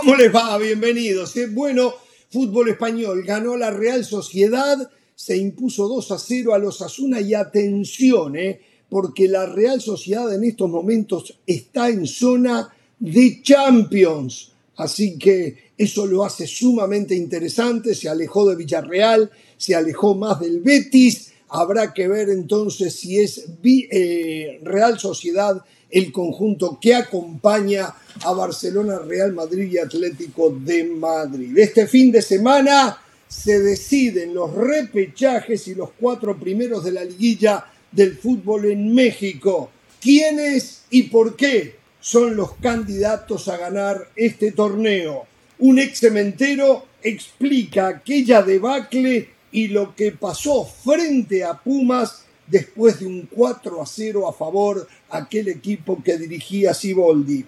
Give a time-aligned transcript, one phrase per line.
[0.00, 0.56] ¿Cómo les va?
[0.56, 1.34] Bienvenidos.
[1.50, 1.92] Bueno,
[2.30, 7.34] fútbol español ganó la Real Sociedad, se impuso 2 a 0 a los Asuna y
[7.34, 8.62] atención, ¿eh?
[8.88, 14.52] porque la Real Sociedad en estos momentos está en zona de Champions.
[14.76, 17.94] Así que eso lo hace sumamente interesante.
[17.94, 21.32] Se alejó de Villarreal, se alejó más del Betis.
[21.50, 28.98] Habrá que ver entonces si es eh, Real Sociedad el conjunto que acompaña a Barcelona,
[28.98, 31.56] Real Madrid y Atlético de Madrid.
[31.58, 32.98] Este fin de semana
[33.28, 39.70] se deciden los repechajes y los cuatro primeros de la liguilla del fútbol en México.
[40.00, 45.26] ¿Quiénes y por qué son los candidatos a ganar este torneo?
[45.58, 53.06] Un ex cementero explica aquella debacle y lo que pasó frente a Pumas después de
[53.06, 57.44] un 4 a 0 a favor aquel equipo que dirigía Siboldi.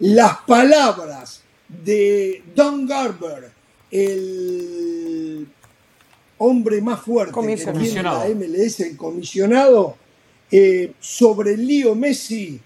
[0.00, 3.50] Las palabras de Don Garber,
[3.90, 5.46] el
[6.38, 9.96] hombre más fuerte que tiene la MLS, el comisionado,
[10.50, 12.60] eh, sobre lío Messi,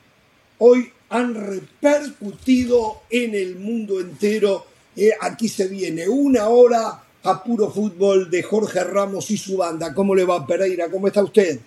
[0.59, 4.67] hoy han repercutido en el mundo entero.
[4.97, 9.95] Eh, aquí se viene una hora a puro fútbol de Jorge Ramos y su banda.
[9.95, 10.91] ¿Cómo le va, Pereira?
[10.91, 11.61] ¿Cómo está usted?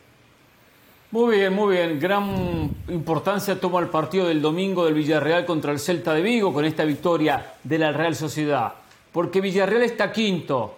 [1.14, 2.00] Muy bien, muy bien.
[2.00, 6.66] Gran importancia toma el partido del domingo del Villarreal contra el Celta de Vigo con
[6.66, 8.74] esta victoria de la Real Sociedad.
[9.12, 10.74] Porque Villarreal está quinto,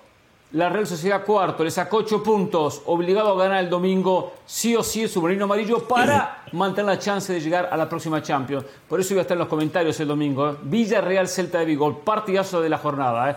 [0.52, 4.84] la Real Sociedad cuarto, le sacó ocho puntos, obligado a ganar el domingo sí o
[4.84, 8.66] sí el submarino amarillo para mantener la chance de llegar a la próxima Champions.
[8.90, 10.50] Por eso iba a estar en los comentarios el domingo.
[10.50, 10.56] ¿eh?
[10.64, 13.32] Villarreal Celta de Vigo, el partidazo de la jornada.
[13.32, 13.36] ¿eh?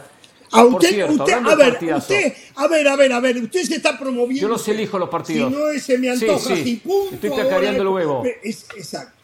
[0.50, 3.98] A usted, usted a ver, usted, a ver, a ver, a ver, usted se está
[3.98, 4.41] promoviendo.
[4.41, 5.52] Yo los elijo los partidos.
[5.52, 6.77] Si no se me antoja, sí, sí.
[6.77, 7.14] punto.
[7.14, 8.24] Estoy cacareando el huevo.
[8.42, 9.19] Es, exacto,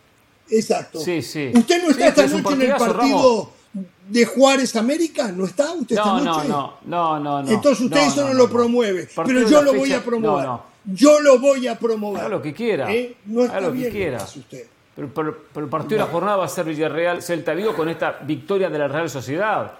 [0.50, 1.00] exacto.
[1.00, 1.50] Sí, sí.
[1.55, 3.50] ¿Usted no está esta noche en el partido
[4.08, 5.33] de Juárez América?
[5.33, 6.48] ¿No está usted esta no, noche?
[6.48, 7.51] No, no, no, no.
[7.51, 9.08] Entonces usted no, eso no, no lo promueve.
[9.24, 10.48] Pero yo lo voy a promover.
[10.84, 12.20] Yo lo voy a promover.
[12.20, 12.92] Haga lo que quiera.
[12.92, 13.17] ¿Eh?
[13.24, 14.23] No está Haga lo bien que quiera.
[14.23, 14.67] usted.
[14.95, 17.89] Pero, pero, pero, el partido de la jornada va a ser Villarreal Celta Vigo con
[17.89, 19.73] esta victoria de la Real Sociedad.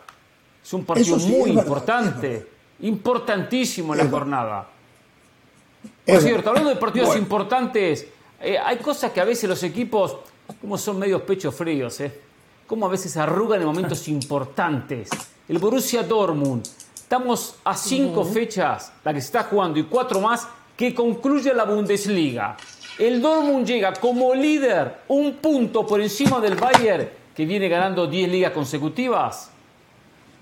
[0.65, 2.49] Es un partido sí, muy importante,
[2.81, 4.67] importantísimo en la jornada.
[6.07, 7.23] Es Por cierto, hablando de partidos Bueno.
[7.23, 8.07] importantes,
[8.41, 10.17] eh, hay cosas que a veces los equipos,
[10.63, 12.19] como son medios pechos fríos, ¿eh?
[12.67, 15.11] Como a veces arrugan en momentos importantes.
[15.47, 20.49] El Borussia Dortmund, estamos a cinco fechas, la que se está jugando, y cuatro más,
[20.75, 22.57] que concluye la Bundesliga.
[22.99, 28.31] El Dortmund llega como líder, un punto por encima del Bayern, que viene ganando 10
[28.31, 29.51] ligas consecutivas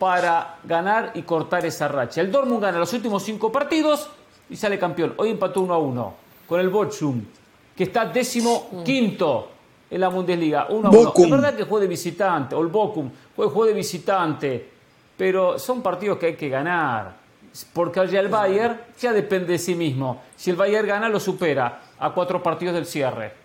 [0.03, 2.21] para ganar y cortar esa racha.
[2.21, 4.11] El Dortmund gana los últimos cinco partidos
[4.51, 5.15] y sale campeón.
[5.17, 6.15] Hoy empató 1 a 1
[6.49, 7.23] con el Bochum,
[7.77, 9.49] que está décimo quinto
[9.89, 10.67] en la Bundesliga.
[10.71, 11.05] 1 a 1.
[11.05, 11.25] Bochum.
[11.27, 14.71] Es verdad que juega de visitante, o el Bochum juega, de visitante,
[15.17, 17.15] pero son partidos que hay que ganar.
[17.73, 20.23] Porque ya el Bayern ya depende de sí mismo.
[20.35, 23.42] Si el Bayern gana, lo supera a cuatro partidos del cierre.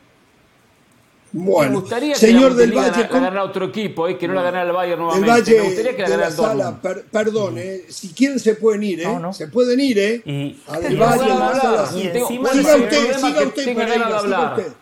[1.34, 4.28] Me Bueno, gustaría que señor la del Valle, la, la ganara otro equipo, eh, que
[4.30, 5.32] no la ganara el Bayern El nuevamente.
[5.32, 8.82] Valle Me gustaría que la ganara el sala, per- perdón, eh, si quieren se pueden
[8.84, 9.06] ir, ¿eh?
[9.06, 9.34] No, no.
[9.34, 10.22] Se pueden ir, ¿eh?
[10.26, 11.62] Y- A y del no Valle, de la hablar.
[11.62, 11.90] sala.
[11.96, 14.60] Y Tengo- encima ¿Cuál es Siga el usted, siga usted, tenga ganas de hablar?
[14.60, 14.74] usted.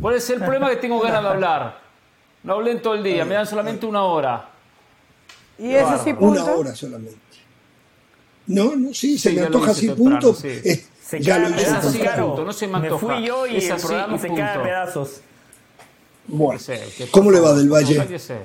[0.00, 1.78] ¿Cuál es el problema que tengo ganas de hablar?
[2.42, 4.48] No hablen todo el día, me dan solamente una hora.
[5.58, 6.58] Y ese sí Una punto.
[6.58, 7.18] hora solamente.
[8.46, 10.34] No, no, sí, se Sí, me antoja así punto.
[10.34, 10.48] sí.
[10.48, 12.86] Eh, Se ya cae lo a hice Es pedazos, así, punto, no se me Me
[12.88, 13.06] antoja.
[13.14, 15.20] fui yo y Es el así, programa se cae a pedazos.
[16.30, 17.96] Bueno, Sí, ¿qué ¿cómo le va del Valle?
[17.96, 18.36] Cállese.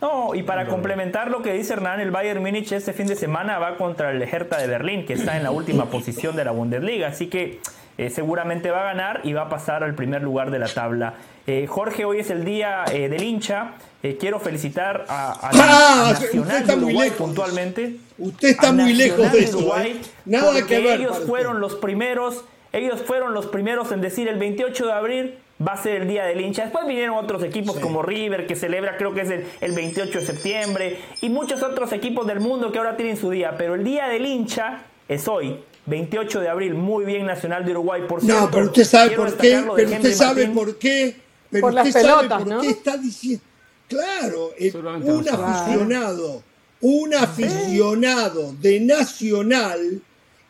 [0.00, 3.58] No, y para complementar lo que dice Hernán, el Bayern Múnich este fin de semana
[3.58, 7.08] va contra el Hertha de Berlín, que está en la última posición de la Bundesliga,
[7.08, 7.60] así que
[7.98, 11.14] eh, seguramente va a ganar y va a pasar al primer lugar de la tabla.
[11.46, 13.72] Eh, Jorge, hoy es el día eh, del hincha.
[14.02, 17.26] Eh, quiero felicitar a, a Ah, usted Nacional está de muy Uruguay lejos.
[17.26, 17.96] puntualmente.
[18.16, 20.06] Usted está muy lejos de eso, Uruguay, ¿eh?
[20.24, 21.00] Nada que ver.
[21.00, 22.42] Ellos fueron los primeros,
[22.72, 25.34] ellos fueron los primeros en decir el 28 de abril
[25.66, 26.62] va a ser el día del hincha.
[26.62, 27.82] Después vinieron otros equipos Sí.
[27.82, 31.92] como River que celebra creo que es el, el 28 de septiembre y muchos otros
[31.92, 35.60] equipos del mundo que ahora tienen su día, pero el día del hincha es hoy.
[35.86, 38.42] 28 de abril, muy bien Nacional de Uruguay, por cierto.
[38.42, 40.54] No, pero usted sabe por qué, pero usted Henry sabe Martín.
[40.54, 41.16] por qué,
[41.50, 42.60] pero Por las sabe pelotas, por ¿no?
[42.60, 43.44] qué está diciendo.
[43.88, 46.42] Claro, eh, un aficionado,
[46.80, 50.00] un aficionado de Nacional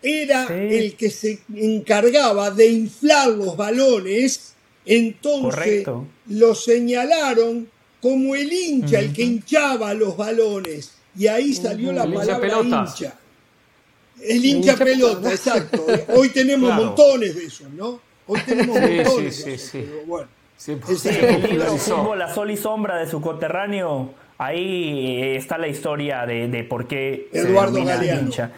[0.02, 0.52] era Sí.
[0.54, 4.54] el que se encargaba de inflar los balones,
[4.86, 6.06] entonces Correcto.
[6.28, 7.68] lo señalaron
[8.00, 13.14] como el hincha, el que hinchaba los balones, y ahí salió la palabra hincha.
[14.22, 15.86] El hincha pelota, exacto.
[16.14, 16.84] Hoy tenemos Claro.
[16.86, 18.00] montones de esos, ¿no?
[18.26, 19.78] Hoy tenemos Sí, montones sí, de sí, esos, sí.
[19.88, 20.28] pero bueno.
[20.66, 21.96] El libro popularizó.
[21.96, 26.86] Fútbol a Sol y Sombra de su coterráneo ahí está la historia de, de por
[26.86, 28.50] qué Eduardo se hincha.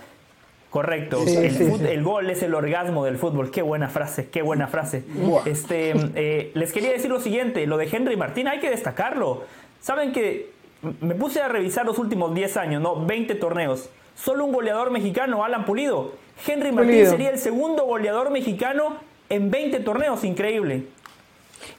[0.73, 1.23] Correcto.
[1.27, 1.87] Sí, el, sí, fut- sí.
[1.87, 3.51] el gol es el orgasmo del fútbol.
[3.53, 5.05] Qué buena frase, qué buena frase.
[5.07, 5.43] Buah.
[5.47, 9.45] Este, eh, les quería decir lo siguiente, lo de Henry Martín hay que destacarlo.
[9.81, 10.51] Saben que
[11.01, 13.05] me puse a revisar los últimos 10 años, ¿no?
[13.07, 13.91] 20 torneos.
[14.17, 16.13] Solo un goleador mexicano, Alan Pulido.
[16.47, 17.11] Henry Martín Pulido.
[17.11, 18.97] sería el segundo goleador mexicano
[19.29, 20.87] en 20 torneos, increíble.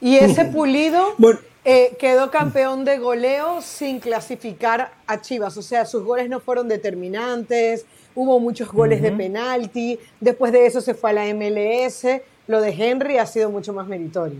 [0.00, 1.40] Y ese pulido Bueno.
[1.64, 5.56] eh, quedó campeón de goleo sin clasificar a Chivas.
[5.56, 9.98] O sea, sus goles no fueron determinantes, hubo muchos goles de penalti.
[10.20, 12.06] Después de eso se fue a la MLS.
[12.46, 14.38] Lo de Henry ha sido mucho más meritorio.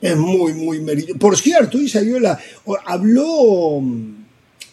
[0.00, 1.18] Es muy, muy meritorio.
[1.18, 2.38] Por cierto, Isabiola
[2.86, 3.78] habló.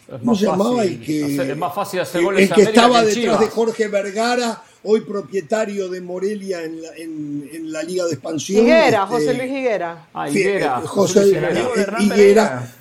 [0.08, 0.76] Es ¿Cómo más se llamaba?
[0.78, 3.06] fácil El que, hacer- es más fácil hacer goles el en que América estaba que
[3.14, 3.46] detrás de.
[3.46, 8.62] Jorge Vergara, hoy propietario de Morelia en la, en, en la Liga de Expansión.
[8.64, 10.08] Higuera, este, José Luis Higuera.
[10.12, 12.74] Ah, Higuera, eh, José José Luis Higuera.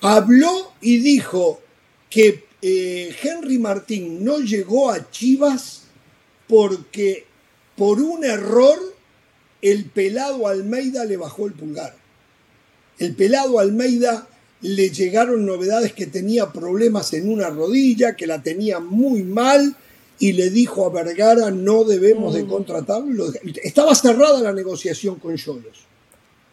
[0.00, 1.60] habló y dijo
[2.08, 5.82] que eh, Henry Martín no llegó a Chivas
[6.48, 7.24] porque
[7.76, 8.78] por un error
[9.62, 11.94] el pelado Almeida le bajó el pulgar.
[12.98, 14.26] El pelado Almeida
[14.62, 19.76] le llegaron novedades que tenía problemas en una rodilla, que la tenía muy mal
[20.18, 22.36] y le dijo a Vergara no debemos Mm.
[22.38, 23.10] de contratarlo.
[23.10, 25.84] y lo dej- Estaba cerrada la negociación con Cholos.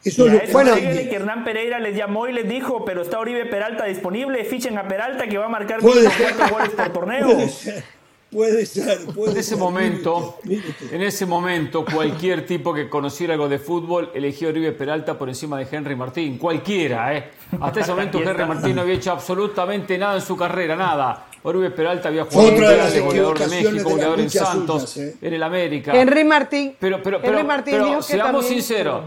[0.04, 3.20] Eso es a lo bueno, que Hernán Pereira les llamó y les dijo, pero está
[3.20, 6.34] Oribe Peralta disponible, fichen a Peralta que va a marcar Puede ser.
[6.36, 7.28] cuatro goles por torneo.
[7.28, 7.84] Puede ser,
[8.32, 9.00] puede ser.
[9.14, 9.58] puede En ese ser.
[9.60, 10.40] momento,
[10.92, 15.30] en ese momento, cualquier tipo que conociera algo de fútbol elegía a Oribe Peralta por
[15.30, 16.38] encima de Henry Martín.
[16.38, 17.30] Cualquiera, ¿eh?
[17.62, 18.44] Hasta ese momento Henry.
[18.46, 21.28] Martín no había hecho absolutamente nada en su carrera, nada.
[21.44, 24.90] Oribe Peralta había jugado Otra de mundial las de goleador de México, goleador en Santos,
[24.90, 25.18] suyas, ¿eh?
[25.22, 25.92] en el América.
[25.96, 26.76] Henry Martín.
[26.80, 29.04] Pero, pero, Henry pero, Martín pero dijo que seamos también- sinceros.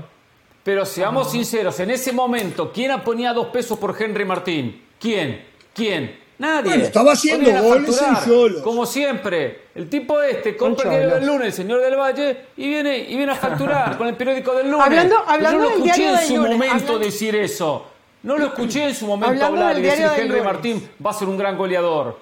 [0.67, 4.83] Pero seamos sinceros, en ese momento, ¿quién ponía dos pesos por Henry Martín?
[4.99, 5.45] ¿Quién?
[5.73, 6.19] ¿Quién?
[6.39, 6.71] Nadie.
[6.71, 8.63] Bueno, estaba haciendo goles en Xolos.
[8.63, 9.61] Como siempre.
[9.77, 13.17] El tipo este compra el diario del lunes, el señor del Valle, y viene, y
[13.17, 14.85] viene a facturar con el periódico del lunes.
[14.89, 17.87] Hablando- hablando Yo no del escuché diario en su lunes, momento hablando- decir eso.
[18.25, 20.41] No lo escuché en su momento Hablando hablar y decir del Henry.
[20.41, 22.19] Martín va a ser un gran goleador.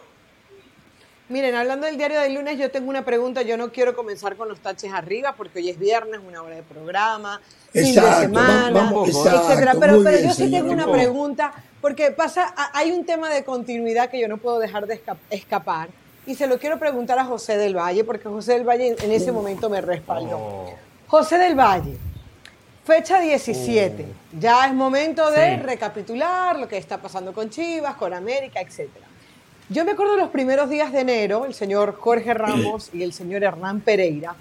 [1.30, 3.40] Miren, hablando del diario del lunes, yo tengo una pregunta.
[3.40, 6.62] Yo no quiero comenzar con los taches arriba porque hoy es viernes, una hora de
[6.62, 7.40] programa,
[7.82, 9.74] fin de Exacto, semana, exacto, etcétera.
[9.78, 13.44] Pero, muy pero bien, yo sí tengo una pregunta porque pasa, hay un tema de
[13.44, 15.88] continuidad que yo no puedo dejar de esca- escapar
[16.26, 19.32] y se lo quiero preguntar a José del Valle porque José del Valle en, ese
[19.32, 20.70] momento me respaldó.
[21.08, 21.98] José del Valle,
[22.84, 24.06] fecha 17.
[24.40, 25.62] Ya es momento de Sí.
[25.62, 29.06] recapitular lo que está pasando con Chivas, con América, etcétera.
[29.68, 33.42] Yo me acuerdo los primeros días de enero, el señor Jorge Ramos y el señor
[33.42, 34.34] Hernán Pereira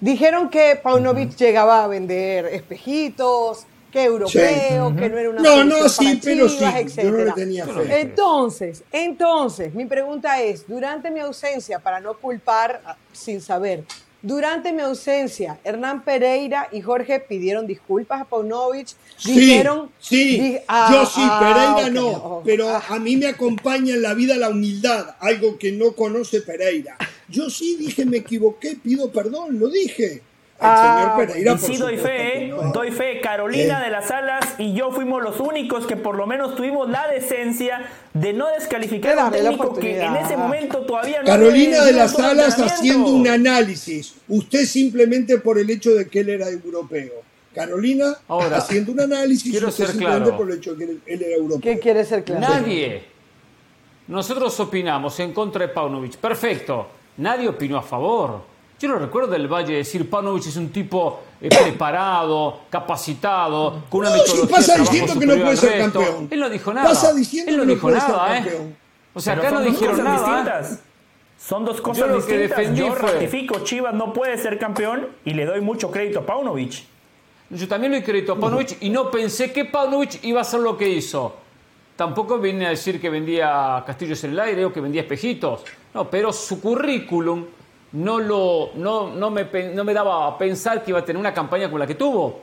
[0.00, 5.88] dijeron que Paunovic llegaba a vender espejitos, que europeo, que no era una No, no,
[5.88, 7.34] sí, pero Chivas, sí, yo no le etcétera.
[7.34, 7.96] tenía fe.
[7.96, 13.84] Entonces, entonces, mi pregunta es, durante mi ausencia, para no culpar ah, sin saber,
[14.22, 19.92] durante mi ausencia, Hernán Pereira y Jorge pidieron disculpas a Paunovic, Sí, dijeron...
[19.98, 22.44] sí, di- ah, yo sí, ah, Pereira no, ok.
[22.44, 26.42] pero Ah, a mí me acompaña en la vida la humildad, algo que no conoce
[26.42, 26.96] Pereira.
[27.28, 30.22] Yo sí dije, me equivoqué, pido perdón, lo dije.
[30.58, 32.48] El Ah, señor Pereira, Y sí doy fe, ¿eh?
[32.48, 32.72] no.
[32.72, 33.20] doy fe.
[33.20, 33.84] Carolina Eh.
[33.84, 37.86] de las Alas y yo fuimos los únicos que por lo menos tuvimos la decencia
[38.14, 41.26] de no descalificar a un De darle la técnico que en ese momento todavía no
[41.26, 44.14] Carolina de las Alas haciendo un análisis.
[44.28, 47.12] Usted simplemente por el hecho de que él era europeo.
[47.54, 50.36] Carolina Ahora, haciendo un análisis quiero usted ser simplemente claro.
[50.38, 51.60] por el hecho de que él, él era europeo.
[51.60, 52.40] ¿Qué quiere ser claro?
[52.40, 53.02] Nadie.
[54.08, 56.16] Nosotros opinamos en contra de Paunovic.
[56.16, 56.88] Perfecto.
[57.18, 58.40] Nadie opinó a favor.
[58.78, 64.10] Yo no recuerdo del Valle decir Paunovic es un tipo eh, preparado, capacitado, con una
[64.10, 66.28] No, metodología pasa de trabajo diciendo que no puede ser campeón.
[66.30, 66.88] Él no dijo nada.
[66.88, 68.42] Pasa diciendo Él no que no dijo puede ser nada, ¿eh?
[68.42, 68.76] campeón.
[69.14, 70.26] O sea, Pero acá no son dos dijeron cosas nada.
[70.26, 70.60] ¿eh?
[70.62, 70.82] distintas.
[71.38, 72.58] Son dos Yo cosas lo que distintas.
[72.58, 76.26] defendí Yo fue- ratifico, Chivas no puede ser campeón y le doy mucho crédito a
[76.26, 76.84] Paunovic.
[77.48, 80.60] Yo también le doy crédito a Paunovic y no pensé que Paunovic iba a hacer
[80.60, 81.34] lo que hizo.
[81.96, 85.64] Tampoco vine a decir que vendía castillos en el aire o que vendía espejitos.
[85.94, 87.44] No, pero su currículum
[87.92, 91.32] no, lo, no, no, me, no me daba a pensar que iba a tener una
[91.32, 92.42] campaña como la que tuvo.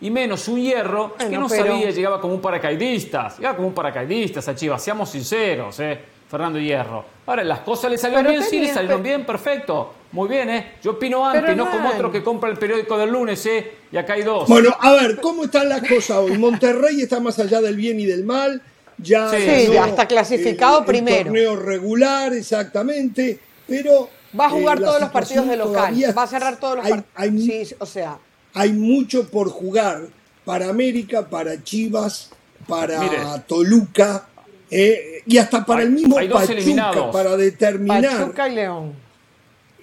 [0.00, 3.34] Y menos un hierro que Bueno, no pero- sabía, llegaba como un paracaidista.
[3.36, 5.98] Llegaba como un paracaidista a Chivas, seamos sinceros, ¿eh?
[6.30, 7.04] Fernando Hierro.
[7.26, 9.94] Ahora, las cosas le salieron Pero bien, sí, le salieron pero- bien, perfecto.
[10.12, 10.72] Muy bien, ¿eh?
[10.82, 13.72] Yo opino antes, Pero no no como otro que compra el periódico del lunes, ¿eh?
[13.90, 14.46] Y acá hay dos.
[14.48, 16.36] Bueno, a ver, ¿cómo están las cosas hoy?
[16.38, 18.60] Monterrey está más allá del bien y del mal.
[19.00, 21.24] Ya, Sí, ganó, ya está clasificado el primero.
[21.24, 23.38] torneo regular, exactamente.
[23.66, 24.10] Pero.
[24.38, 25.94] Va a jugar eh, la todos los partidos de local.
[26.16, 27.10] Va a cerrar todos los partidos.
[27.14, 28.18] hay- Sí, o sea,
[28.54, 30.02] hay mucho por jugar
[30.44, 32.30] para América, para Chivas,
[32.66, 33.18] para Mire.
[33.46, 34.26] Toluca.
[34.70, 37.12] Eh, y hasta para Hay- el mismo hay dos Pachuca, eliminados.
[37.12, 38.02] para determinar.
[38.18, 38.92] Pachuca y León.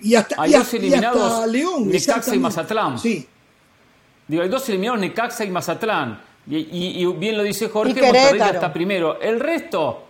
[0.02, 1.90] y hasta, Hay y dos y eliminados, hasta León.
[1.90, 2.40] Necaxa y.
[2.40, 3.00] Mazatlán.
[3.00, 3.28] Sí.
[4.28, 6.22] Digo, hay dos eliminados, Necaxa y Mazatlán.
[6.50, 7.94] Y, y- y bien lo dice Jorge.
[8.02, 9.20] Monterrey está primero.
[9.20, 10.04] El resto,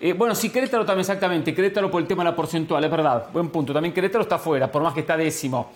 [0.00, 1.54] eh, bueno, sí, Querétaro también exactamente.
[1.54, 3.26] Querétaro por el tema de la porcentual, es verdad.
[3.32, 3.72] Buen punto.
[3.72, 5.70] También Querétaro está fuera, por más que está décimo.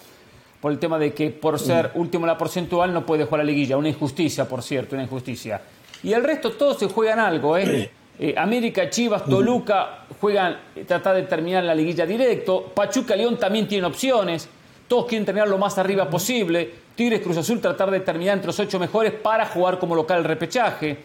[0.60, 3.44] Por el tema de que por ser último en la porcentual no puede jugar la
[3.44, 3.76] liguilla.
[3.76, 5.60] Una injusticia, por cierto, una injusticia.
[6.02, 7.90] Y el resto todos se juegan algo, ¿eh?
[8.18, 10.56] Eh, América, Chivas, Toluca juegan,
[10.86, 12.72] tratar de terminar la liguilla directo.
[12.74, 14.48] Pachuca, León también tienen opciones.
[14.88, 16.70] Todos quieren terminar lo más arriba posible.
[16.94, 20.24] Tigres, Cruz Azul tratar de terminar entre los ocho mejores para jugar como local el
[20.24, 20.98] repechaje.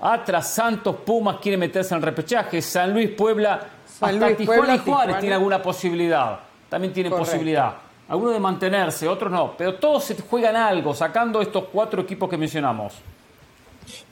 [0.00, 2.62] Atlas, Santos, Pumas quieren meterse en el repechaje.
[2.62, 5.18] San Luis, Puebla, San hasta Luis, Tijuana Puebla, y Juárez Tijuana.
[5.20, 6.38] tienen alguna posibilidad.
[6.68, 7.32] También tienen Correcto.
[7.32, 7.74] posibilidad.
[8.08, 9.54] Algunos de mantenerse, otros no.
[9.58, 12.94] Pero todos se juegan algo, sacando estos cuatro equipos que mencionamos.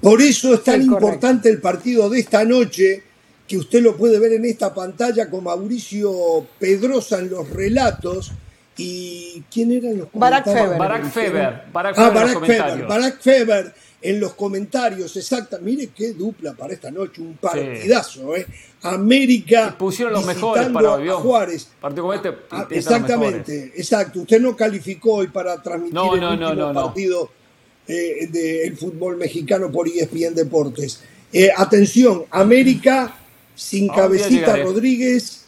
[0.00, 3.02] Por eso es tan Sí, importante el partido de esta noche,
[3.46, 6.10] que usted lo puede ver en esta pantalla con Mauricio
[6.58, 8.32] Pedrosa en los relatos.
[8.78, 10.75] ¿Y quién eran los Barack comentarios?
[10.75, 10.78] Feber.
[10.78, 11.62] Barack Feber.
[11.73, 12.87] Barack Ah, Feber los Barack Feber.
[12.87, 15.59] Barack Feber en los comentarios, exacta.
[15.61, 18.47] Mire qué dupla para esta noche, un partidazo, ¿eh?
[18.83, 19.71] América.
[19.75, 21.09] Y pusieron los mejores para hoy.
[21.09, 21.68] Juárez.
[21.80, 22.78] Partido como este, Ah, mejores.
[22.78, 24.21] exactamente, exacto.
[24.21, 26.85] Usted no calificó hoy para transmitir No, el no, último no, no.
[26.87, 27.30] partido
[27.88, 31.02] eh, del fútbol mexicano por ESPN Deportes.
[31.33, 33.16] Eh, atención, América
[33.54, 34.56] sin Cabecita.
[34.59, 35.45] Rodríguez,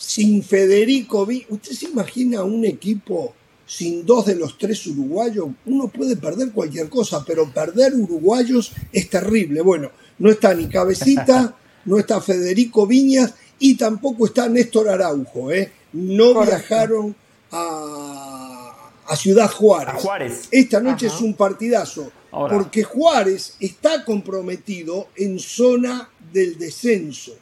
[0.00, 1.44] sin Federico Vi.
[1.50, 3.34] ¿Usted se imagina un equipo
[3.66, 5.48] sin dos de los tres uruguayos?
[5.66, 9.60] Uno puede perder cualquier cosa, pero perder uruguayos es terrible.
[9.60, 11.54] Bueno, no está ni Cabecita,
[11.84, 15.52] no está Federico Viñas y tampoco está Néstor Araujo.
[15.52, 15.70] ¿eh?
[15.92, 16.56] No Correcto.
[16.56, 17.16] viajaron
[17.52, 19.94] a, a Ciudad Juárez.
[19.94, 20.48] A Juárez.
[20.50, 21.16] Esta noche Ajá.
[21.16, 22.56] es un partidazo, Ahora.
[22.56, 27.34] porque Juárez está comprometido en zona del descenso.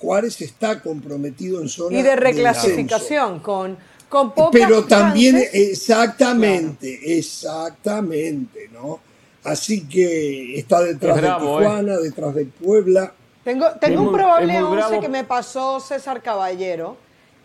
[0.00, 3.76] Juárez está comprometido en zona Y de reclasificación, con,
[4.08, 5.54] con pocas Pero también, chances.
[5.54, 9.00] exactamente, exactamente, ¿no?
[9.44, 13.12] Así que está detrás Es bravo, de Tijuana, detrás de Puebla.
[13.44, 15.00] Tengo, tengo Es un probable es muy 11 bravo.
[15.02, 16.96] que me pasó César Caballero,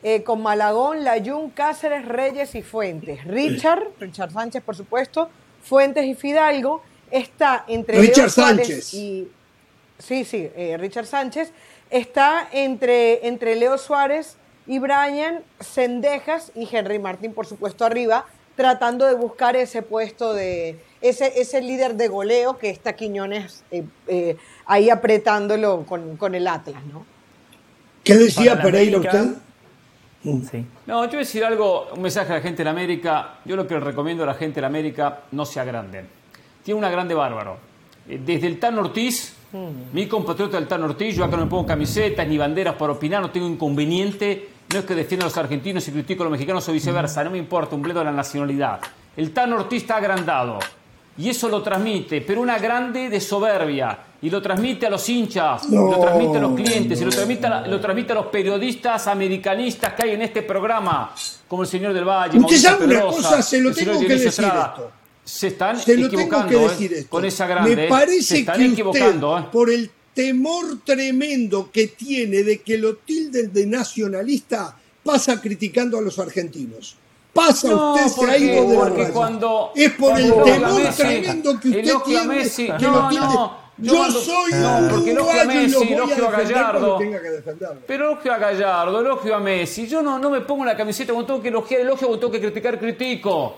[0.04, 3.24] eh, con Malagón, Layún, Cáceres, Reyes y Fuentes.
[3.26, 5.30] Richard, Richard Sánchez, por supuesto,
[5.64, 6.82] Fuentes y Fidalgo.
[7.10, 8.94] Está entre Richard Sánchez.
[8.94, 9.28] y...
[9.98, 11.52] Sí, sí, eh, Richard Sánchez.
[11.90, 14.38] Está entre, entre Leo Suárez
[14.68, 18.26] y Brian Sendejas y Henry Martín, por supuesto, arriba,
[18.56, 23.84] tratando de buscar ese puesto de ese, ese líder de goleo que está Quiñones eh,
[24.08, 27.06] eh, ahí apretándolo con, con el Atlas, ¿no?
[28.04, 29.36] ¿Qué decía Pereira usted?
[30.24, 30.66] Sí.
[30.88, 33.36] No, yo voy a decir algo, un mensaje a la gente de la América.
[33.46, 36.08] Yo lo que les recomiendo a la gente de la América, no se agranden.
[36.64, 37.58] Tiene una grande bárbaro.
[38.10, 39.36] Eh, Desde el Tan Ortiz,
[39.94, 43.22] mi compatriota del Tan Ortiz, yo acá no me pongo camisetas ni banderas para opinar,
[43.22, 44.50] no tengo inconveniente.
[44.74, 47.32] No es que defienda a los argentinos y critico a los mexicanos o viceversa, no
[47.32, 48.80] me importa, un bledo de la nacionalidad.
[49.16, 50.60] El Tan Ortiz está agrandado.
[51.18, 53.98] Y eso lo transmite, pero una grande de soberbia.
[54.22, 57.48] Y lo transmite a los hinchas, No, lo transmite a los clientes, y lo transmite,
[57.48, 61.14] a, lo transmite a los periodistas americanistas que hay en este programa,
[61.48, 64.08] como el señor del Valle, Usted Mauricio sabe una Pedrosa, cosa, se lo tengo que
[64.08, 64.92] decir esto.
[65.26, 66.70] Se están Se lo tengo equivocando que ¿eh?
[66.70, 67.10] decir esto.
[67.10, 67.76] con esa grande.
[67.76, 69.32] Me Se parece están que equivocando.
[69.34, 69.50] usted, ¿eh?
[69.52, 76.02] por el temor tremendo que tiene de que lo tilden de nacionalista, pasa criticando a
[76.02, 76.96] los argentinos.
[77.34, 80.96] Pasa No, usted se ha ido de porque cuando- es por el cuando temor Messi-
[80.96, 82.66] tremendo que usted tiene Messi.
[82.68, 83.22] que No, lo tilde.
[83.26, 87.00] no, yo Yo cuando- soy no, un porque elogio a Messi, elogio a Gallardo.
[87.86, 89.86] Pero elogio a Gallardo, elogio a Messi.
[89.88, 92.40] Yo no, no me pongo la camiseta cuando tengo que elogiar, elogio cuando tengo que
[92.40, 93.58] criticar, critico.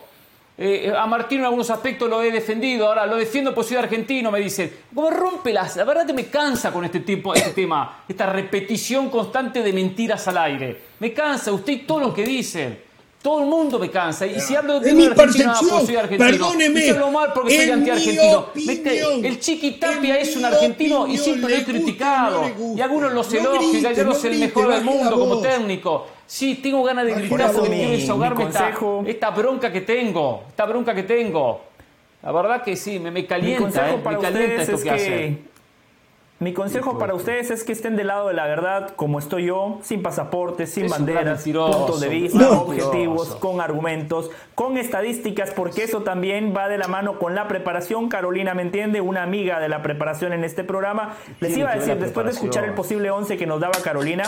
[0.60, 4.32] Eh, a Martino en algunos aspectos lo he defendido, ahora lo defiendo porque soy argentino,
[4.32, 4.72] me dicen.
[4.94, 5.76] Como rompe las.
[5.76, 10.28] La verdad que me cansa con este tipo, este tema, esta repetición constante de mentiras
[10.28, 10.82] al aire.
[11.00, 12.88] Me cansa, usted y todo lo que dicen.
[13.22, 14.26] Todo el mundo me cansa.
[14.26, 15.70] Y si hablo de mi argentino, ah, percepción.
[15.70, 16.30] pues soy argentino.
[16.30, 16.86] Perdóneme.
[16.86, 18.48] Y hablo mal porque soy antiargentino.
[18.56, 22.44] El Chiqui Tapia es un argentino y siempre lo he no criticado.
[22.76, 26.08] y algunos los No Gallardo no es el mejor del mundo como técnico.
[26.28, 30.44] Sí, tengo ganas de gritar porque quiero desahogarme Mi esta, consejo- esta bronca que tengo.
[30.50, 31.62] Esta bronca que tengo.
[32.22, 34.76] La verdad que sí, me, me Mi calienta, consejo eh, me para calienta ustedes esto
[34.76, 35.48] es que, hacen.
[36.40, 39.80] mi consejo para ustedes es que estén del lado de la verdad, como estoy yo,
[39.84, 46.02] sin pasaportes, sin Es banderas, puntos de vista, objetivos, con argumentos, con estadísticas, porque eso
[46.02, 48.10] también va de la mano con la preparación.
[48.10, 51.16] Carolina me entiende, una amiga de la preparación en este programa.
[51.40, 54.24] Les iba a decir, después de escuchar el posible 11 que nos daba Carolina,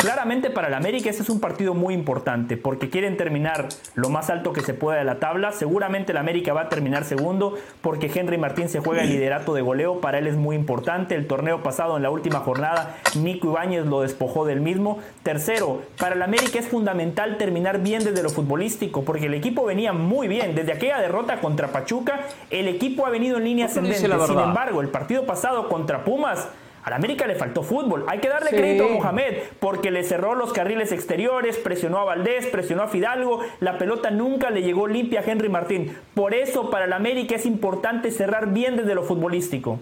[0.00, 4.30] Claramente para el América ese es un partido muy importante porque quieren terminar lo más
[4.30, 5.52] alto que se pueda de la tabla.
[5.52, 9.60] Seguramente el América va a terminar segundo porque Henry Martín se juega el liderato de
[9.60, 10.00] goleo.
[10.00, 11.14] Para él es muy importante.
[11.16, 15.00] El torneo pasado en la última jornada, Nico Ibáñez lo despojó del mismo.
[15.22, 19.92] Tercero, para el América es fundamental terminar bien desde lo futbolístico porque el equipo venía
[19.92, 20.54] muy bien.
[20.54, 23.98] Desde aquella derrota contra Pachuca, el equipo ha venido en línea ascendente.
[23.98, 26.48] Sin embargo, el partido pasado contra Pumas
[26.82, 28.04] al América le faltó fútbol.
[28.08, 32.46] Hay que darle crédito a Mohamed porque le cerró los carriles exteriores, presionó a Valdés,
[32.46, 33.40] presionó a Fidalgo.
[33.60, 35.96] La pelota nunca le llegó limpia a Henry Martín.
[36.14, 39.78] Por eso para el América es importante cerrar bien desde lo futbolístico.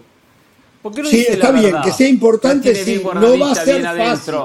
[1.05, 4.35] sí, está bien, que sea importante, sí, no va a ser fácil.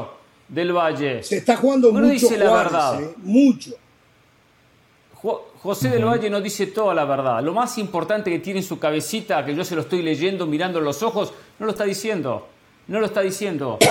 [0.46, 1.22] Del Valle.
[1.22, 3.02] Se está jugando mucho dice la verdad.
[3.02, 3.70] Eh, mucho.
[5.64, 7.42] José del Valle no dice toda la verdad.
[7.42, 10.78] Lo más importante que tiene en su cabecita, que yo se lo estoy leyendo, mirando
[10.78, 12.46] los ojos, no lo está diciendo.
[12.86, 13.78] No lo está diciendo.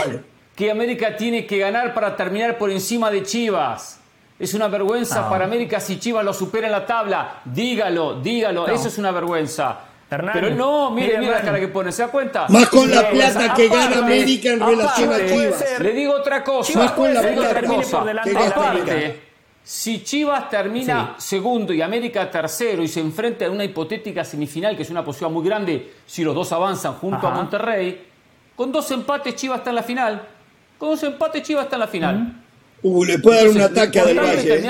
[0.56, 4.00] Que América tiene que ganar para terminar por encima de Chivas.
[4.38, 7.42] Es una vergüenza para América si Chivas lo supera en la tabla.
[7.44, 8.68] Dígalo, dígalo.
[8.68, 9.80] Eso es una vergüenza.
[10.08, 12.46] Pero no, mire, mire, la cara que pone, ¿se da cuenta?
[12.50, 15.80] Más con la plata que gana América en relación a Chivas.
[15.80, 16.78] Le digo otra cosa.
[16.78, 17.62] Más con la plata
[18.24, 19.16] que gana
[19.64, 24.84] si Chivas termina segundo y América tercero y se enfrenta a una hipotética semifinal, que
[24.84, 28.08] es una posibilidad muy grande si los dos avanzan junto a Monterrey,
[28.56, 30.28] con dos empates Chivas está en la final.
[30.78, 32.16] Con dos empates Chivas está en la final.
[32.16, 32.43] Uh,
[32.84, 34.62] le puede dar un ataque a Del Valle.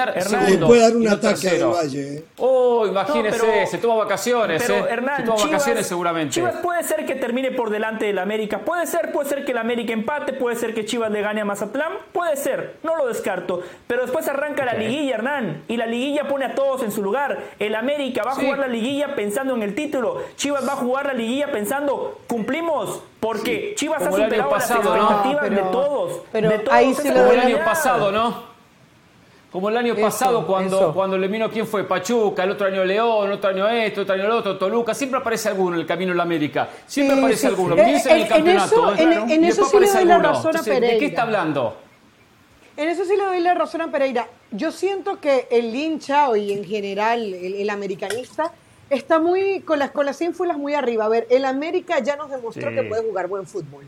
[0.49, 2.25] le puede dar un ataque a Del Valle.
[2.37, 4.61] Oh, imagínese, se toma vacaciones.
[4.61, 4.89] Pero, eh.
[4.91, 6.33] Hernán, se toma vacaciones seguramente.
[6.35, 8.59] Chivas puede ser que termine por delante del América.
[8.59, 11.45] Puede ser, puede ser que el América empate, puede ser que Chivas le gane a
[11.45, 11.93] Mazatlán.
[12.11, 13.61] Puede ser, no lo descarto.
[13.87, 15.63] Pero después arranca la liguilla, Hernán.
[15.67, 17.39] Y la liguilla pone a todos en su lugar.
[17.57, 20.21] El América va a jugar la liguilla pensando en el título.
[20.35, 23.01] Chivas va a jugar la liguilla pensando, cumplimos.
[23.23, 26.21] Porque Chivas ha superado pasado, las expectativas de todos.
[26.29, 28.53] Pero de todos ahí sí lo el año pasado, ¿no?
[29.49, 33.27] Como el año pasado cuando, cuando le vino quién fue, Pachuca, el otro año León,
[33.27, 35.87] el otro año esto, el otro año el otro, Toluca, siempre aparece alguno en el
[35.87, 36.67] camino de la América.
[36.85, 37.75] Siempre aparece alguno.
[37.75, 38.93] Piensa en, el campeonato.
[38.97, 40.87] En eso, en, eso sí le doy la razón a Pereira.
[40.87, 41.77] ¿De qué está hablando?
[42.75, 44.27] En eso sí le doy la razón a Pereira.
[44.51, 48.51] Yo siento que el hincha y en general el americanista
[48.93, 51.05] está muy con las, con las ínfulas muy arriba.
[51.05, 53.85] A ver, el América ya nos demostró que puede jugar buen fútbol.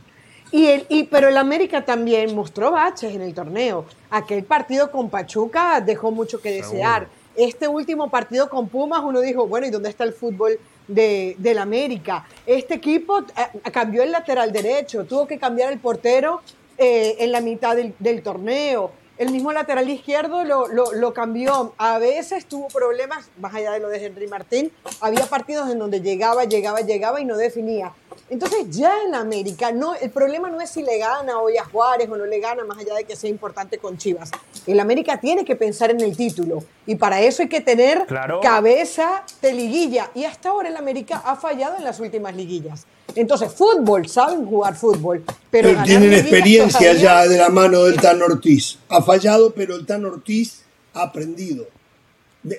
[0.52, 3.86] Y el, y, pero el América también mostró baches en el torneo.
[4.10, 7.08] Aquel partido con Pachuca dejó mucho que desear.
[7.36, 11.58] Este último partido con Pumas, uno dijo, bueno, ¿y dónde está el fútbol de, del
[11.58, 12.26] América?
[12.46, 16.42] Este equipo eh, cambió el lateral derecho, tuvo que cambiar el portero
[16.78, 21.74] eh, en la mitad del, del torneo el mismo lateral izquierdo lo, lo, cambió.
[21.78, 24.72] A veces tuvo problemas, más allá de lo de Henry Martín.
[25.00, 27.94] Había partidos en donde llegaba, llegaba, llegaba y no definía.
[28.30, 32.10] Entonces ya en América, no, el problema no es si le gana hoy a Juárez
[32.10, 34.32] o no le gana, más allá de que sea importante con Chivas.
[34.66, 38.06] El América tiene que pensar en el título y para eso hay que tener
[38.42, 40.10] cabeza de liguilla.
[40.16, 42.86] Y hasta ahora el América ha fallado en las últimas liguillas.
[43.14, 48.80] Entonces, fútbol, saben jugar fútbol, pero, tienen experiencia ya de la mano del Tan Ortiz.
[48.90, 50.62] Ha fallado, pero el Tan Ortiz
[50.94, 51.68] ha aprendido.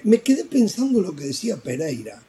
[0.04, 2.22] Me quedé pensando lo que decía Pereira.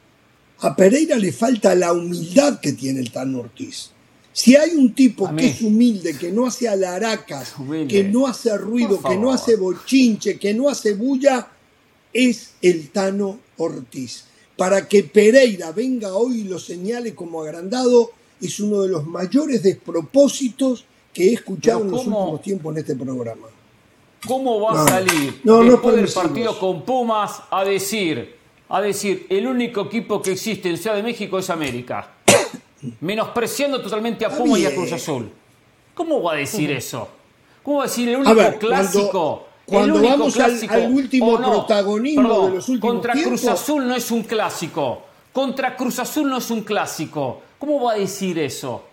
[0.60, 3.90] A Pereira le falta la humildad que tiene el Tan Ortiz.
[4.32, 7.54] Si hay un tipo que es humilde, que no hace alaracas,
[7.88, 11.48] que no hace ruido, que no hace bochinche, que no hace bulla,
[12.12, 14.24] es el Tano Ortiz.
[14.58, 19.62] Para que Pereira venga hoy y lo señale como agrandado, es uno de los mayores
[19.62, 23.46] despropósitos que he escuchado en los últimos tiempos en este programa.
[24.26, 28.34] ¿Cómo va a salir no, después del partido con Pumas a decir,
[28.68, 32.14] a decir, el único equipo que existe en Ciudad de México es América?
[33.00, 35.30] Menospreciando totalmente a Pumas y a Cruz Azul.
[35.94, 37.06] ¿Cómo va a decir eso?
[37.62, 39.47] ¿Cómo va a decir el único clásico?
[39.68, 45.02] Cuando, vamos al, último protagonismo de los últimos Contra Cruz Azul no es un clásico.
[45.30, 47.42] Contra Cruz Azul no es un clásico.
[47.58, 48.84] ¿Cómo va a decir eso?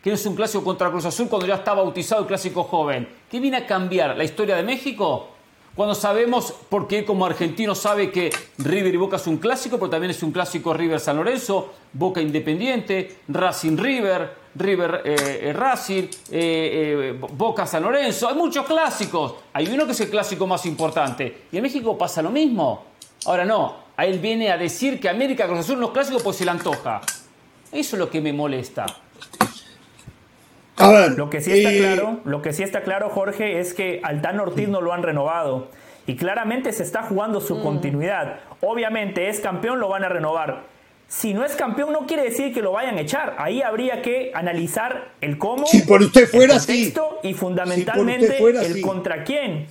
[0.00, 3.08] Que no es un clásico contra Cruz Azul cuando ya está bautizado el clásico joven.
[3.28, 5.30] ¿Qué viene a cambiar la historia de México?
[5.74, 10.12] Cuando sabemos, porque como argentino sabe que River y Boca es un clásico, pero también
[10.12, 17.18] es un clásico River San Lorenzo, Boca Independiente, Racing River, River eh, eh, Racing, eh,
[17.32, 18.28] Boca San Lorenzo.
[18.28, 19.34] Hay muchos clásicos.
[19.52, 21.42] Hay uno que es el clásico más importante.
[21.52, 22.84] Y en México pasa lo mismo.
[23.26, 26.36] Ahora no, a él viene a decir que América Cruz Azul no es clásico pues
[26.36, 27.00] se le antoja.
[27.70, 28.86] Eso es lo que me molesta.
[30.76, 34.00] A ver, lo que sí está claro, lo que sí está claro, Jorge, es que
[34.02, 35.68] al Dan Ortiz no lo han renovado
[36.06, 37.62] y claramente se está jugando su mm.
[37.62, 38.40] continuidad.
[38.62, 40.64] Obviamente es campeón, lo van a renovar.
[41.10, 43.34] Si no es campeón no quiere decir que lo vayan a echar.
[43.38, 48.80] Ahí habría que analizar el cómo, si por usted fuera, el contexto y fundamentalmente el
[48.80, 49.66] contra quién.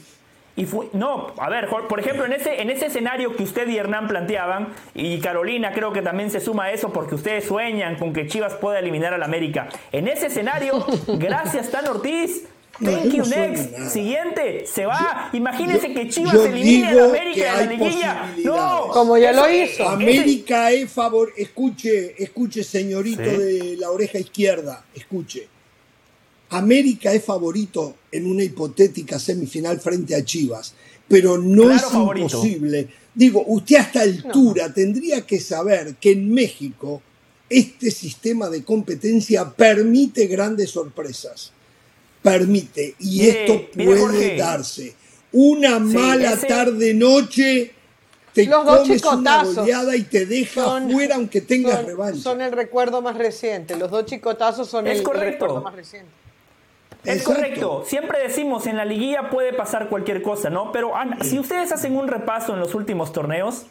[0.57, 4.09] Y no, a ver, por ejemplo, en ese, en ese escenario que usted y Hernán
[4.09, 8.27] planteaban, y Carolina creo que también se suma a eso porque ustedes sueñan con que
[8.27, 9.69] Chivas pueda eliminar al América.
[9.93, 12.49] En ese escenario, gracias Tan Ortiz,
[12.81, 13.91] Thank you, next.
[13.91, 15.29] Siguiente, se va.
[15.33, 18.35] Imagínense que Chivas elimine a América en la liguilla.
[18.43, 19.87] No, como ya lo hizo.
[19.87, 21.33] América es favor.
[21.35, 24.85] Escuche, escuche, señorito de la oreja izquierda.
[24.95, 25.47] Escuche.
[26.51, 30.73] América es favorito en una hipotética semifinal frente a Chivas,
[31.07, 32.87] pero no es imposible.
[33.13, 37.01] Digo, usted a esta altura tendría que saber que en México
[37.49, 41.51] este sistema de competencia permite grandes sorpresas
[42.21, 44.95] permite, y esto puede darse.
[45.31, 47.73] Una mala tarde-noche
[48.33, 52.21] te Los comes una goleada y te deja fuera aunque tengas revancha.
[52.21, 53.75] Son el recuerdo más reciente.
[53.75, 56.11] Los dos chicotazos son el, recuerdo más reciente.
[57.03, 57.83] Es correcto.
[57.85, 60.71] Siempre decimos en la liguilla puede pasar cualquier cosa, ¿no?
[60.71, 63.65] Pero si ustedes hacen un repaso en los últimos torneos,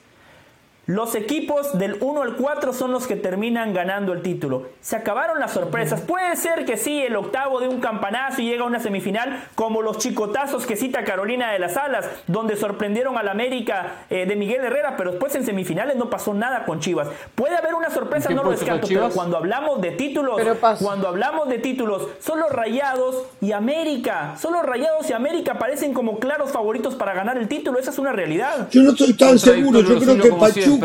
[0.89, 4.69] los equipos del 1 al 4 son los que terminan ganando el título.
[4.81, 6.01] Se acabaron las sorpresas.
[6.01, 9.83] Puede ser que sí, el octavo de un campanazo y llega a una semifinal, como
[9.83, 14.65] los chicotazos que cita Carolina de las Alas, donde sorprendieron al América eh, de Miguel
[14.65, 17.09] Herrera, pero después en semifinales no pasó nada con Chivas.
[17.35, 20.41] Puede haber una sorpresa, no lo descarto, pero cuando hablamos de títulos,
[20.81, 26.51] cuando hablamos de títulos, solo Rayados y América, solo Rayados y América parecen como claros
[26.51, 27.79] favoritos para ganar el título.
[27.79, 28.69] Esa es una realidad.
[28.71, 30.78] Yo no estoy tan seguro, yo creo que Pachuca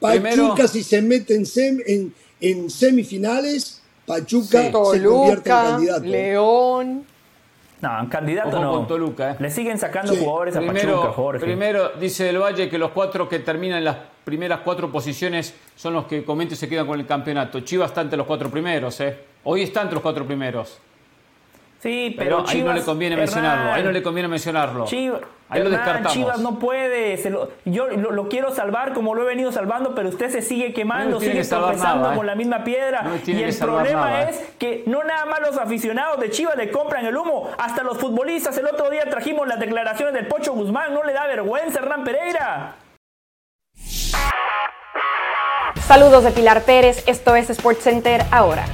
[0.00, 6.04] Pachuca, si se mete en, en, semifinales, Pachuca se convierte en candidato.
[6.04, 7.04] León.
[7.80, 8.86] No, en candidato no.
[8.86, 9.36] Toluca, ¿eh?
[9.38, 11.44] Le siguen sacando jugadores a Pachuca, Jorge.
[11.44, 15.92] Primero, dice Del Valle que los cuatro que terminan en las primeras cuatro posiciones son
[15.92, 17.60] los que comento se quedan con el campeonato.
[17.60, 19.16] Chivas está entre los cuatro primeros, ¿eh?
[19.44, 20.78] Hoy está entre los cuatro primeros.
[21.84, 23.74] Sí, pero, ahí no le conviene mencionarlo.
[23.74, 24.86] Ahí no le conviene mencionarlo.
[25.50, 26.14] ahí lo descartamos.
[26.14, 27.20] Chivas no puede.
[27.66, 31.44] yo lo, quiero salvar como lo he venido salvando, pero usted se sigue quemando, sigue
[31.44, 32.16] tropezando ¿eh?
[32.16, 33.04] con la misma piedra.
[33.26, 34.30] y el problema ¿eh?
[34.30, 37.98] es que no nada más los aficionados de Chivas le compran el humo, hasta los
[37.98, 38.56] futbolistas.
[38.56, 40.94] El otro día trajimos las declaraciones del Pocho Guzmán.
[40.94, 42.76] ¿No le da vergüenza, Hernán Pereira?
[45.86, 47.04] Saludos de Pilar Pérez.
[47.06, 48.64] Esto es SportsCenter ahora.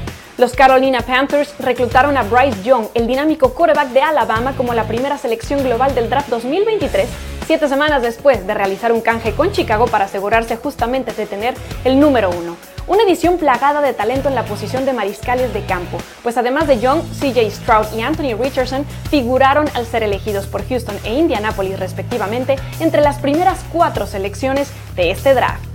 [0.41, 5.19] Los Carolina Panthers reclutaron a Bryce Young, el dinámico quarterback de Alabama, como la primera
[5.19, 7.07] selección global del draft 2023,
[7.47, 11.53] siete semanas después de realizar un canje con Chicago para asegurarse justamente de tener
[11.85, 12.57] el número uno.
[12.87, 16.81] Una edición plagada de talento en la posición de mariscales de campo, pues además de
[16.81, 22.57] Young, CJ Stroud y Anthony Richardson figuraron al ser elegidos por Houston e Indianapolis respectivamente
[22.81, 25.70] entre las primeras cuatro selecciones de este draft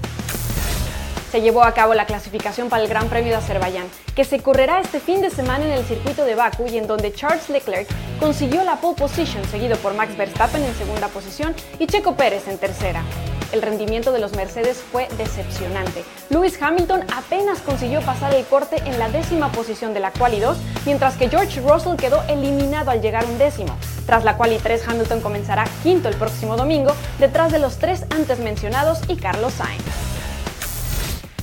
[1.31, 4.79] se llevó a cabo la clasificación para el Gran Premio de Azerbaiyán, que se correrá
[4.79, 7.87] este fin de semana en el circuito de Baku y en donde Charles Leclerc
[8.19, 12.57] consiguió la pole position, seguido por Max Verstappen en segunda posición y Checo Pérez en
[12.57, 13.03] tercera.
[13.51, 16.03] El rendimiento de los Mercedes fue decepcionante.
[16.29, 20.57] Lewis Hamilton apenas consiguió pasar el corte en la décima posición de la quali 2,
[20.85, 23.77] mientras que George Russell quedó eliminado al llegar un décimo.
[24.05, 28.39] Tras la quali 3, Hamilton comenzará quinto el próximo domingo, detrás de los tres antes
[28.39, 30.14] mencionados y Carlos Sainz.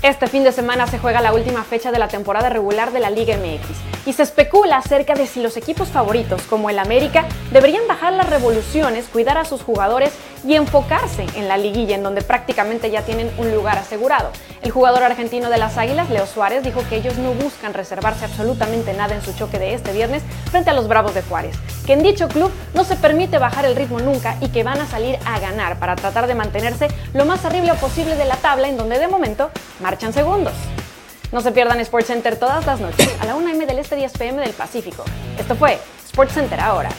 [0.02, 3.08] Este fin de semana se juega la última fecha de la temporada regular de la
[3.08, 3.68] Liga MX
[4.04, 8.28] y se especula acerca de si los equipos favoritos como el América deberían bajar las
[8.28, 10.12] revoluciones, cuidar a sus jugadores
[10.44, 14.32] y enfocarse en la liguilla en donde prácticamente ya tienen un lugar asegurado.
[14.62, 18.94] El jugador argentino de las Águilas, Leo Suárez, dijo que ellos no buscan reservarse absolutamente
[18.94, 20.22] nada en su choque de este viernes
[20.52, 23.74] frente a los Bravos de Juárez, que en dicho club no se permite bajar el
[23.74, 27.44] ritmo nunca y que van a salir a ganar para tratar de mantenerse lo más
[27.44, 30.54] arriba posible de la tabla en donde de momento marchan segundos.
[31.32, 34.40] No se pierdan SportsCenter todas las noches a la 1 m del este 10 pm
[34.42, 35.04] del Pacífico.
[35.38, 36.90] Esto fue SportsCenter ahora.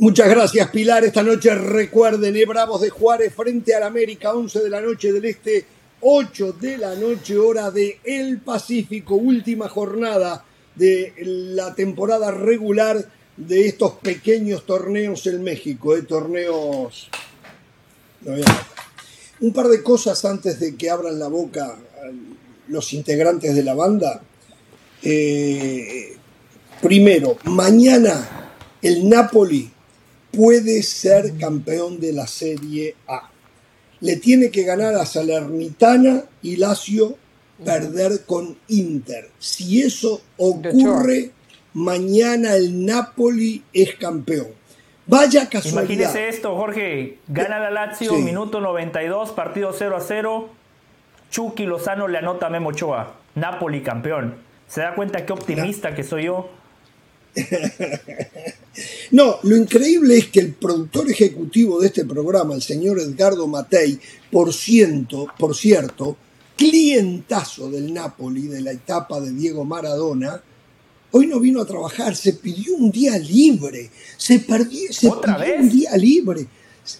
[0.00, 1.04] Muchas gracias, Pilar.
[1.04, 5.26] Esta noche recuerden, eh, Bravos de Juárez frente al América, 11 de la noche del
[5.26, 5.66] Este,
[6.00, 10.42] 8 de la noche, hora de El Pacífico, última jornada
[10.74, 17.10] de la temporada regular de estos pequeños torneos en México, de torneos...
[19.40, 21.76] Un par de cosas antes de que abran la boca
[22.68, 24.22] los integrantes de la banda.
[25.02, 26.16] Eh,
[26.80, 28.48] primero, mañana
[28.80, 29.70] el Napoli
[30.32, 33.30] puede ser campeón de la Serie A.
[34.00, 37.16] Le tiene que ganar a Salernitana y Lazio
[37.64, 39.28] perder con Inter.
[39.38, 41.30] Si eso ocurre,
[41.74, 44.48] mañana el Napoli es campeón.
[45.06, 45.82] Vaya casualidad.
[45.82, 47.18] Imagínese esto, Jorge.
[47.28, 48.22] Gana la Lazio, Sí.
[48.22, 50.48] minuto 92, partido 0 a 0.
[51.30, 53.16] Chucky Lozano le anota a Memo Ochoa.
[53.34, 54.36] Napoli campeón.
[54.68, 56.48] ¿Se da cuenta qué optimista que soy yo?
[59.12, 63.98] No, lo increíble es que el productor ejecutivo de este programa, el señor Edgardo Matei,
[64.30, 66.16] por, ciento, por cierto,
[66.56, 70.40] clientazo del Napoli de la etapa de Diego Maradona,
[71.10, 75.52] hoy no vino a trabajar, se pidió un día libre, se, perdió, se ¿Otra pidió
[75.54, 75.60] vez?
[75.62, 76.46] un día libre,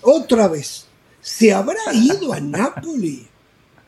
[0.03, 0.87] otra vez.
[1.23, 3.27] ¿Se habrá ido a Napoli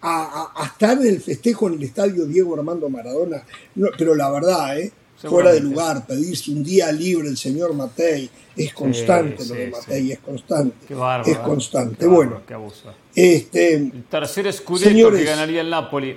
[0.03, 0.23] a,
[0.55, 3.43] a- a estar en el festejo en el estadio Diego Armando Maradona?
[3.75, 4.93] No, pero la verdad, ¿eh?
[5.29, 9.67] Fuera de lugar, pedirse un día libre el señor Matei, es constante lo sí, de
[9.67, 9.71] sí.
[9.73, 10.87] Matei, es constante.
[10.87, 11.31] Qué bárbaro.
[11.33, 11.97] es constante.
[11.97, 12.93] Qué bárbaro, bueno, Qué abuso.
[13.15, 15.21] este, El tercer scudetto Señores.
[15.21, 16.17] que ganaría el Napoli.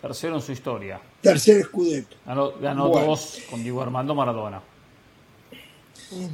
[0.00, 1.00] Tercero en su historia.
[1.20, 2.16] tercer escudeto.
[2.26, 3.06] Ganó, ganó Bueno.
[3.08, 4.62] dos con Diego Armando Maradona.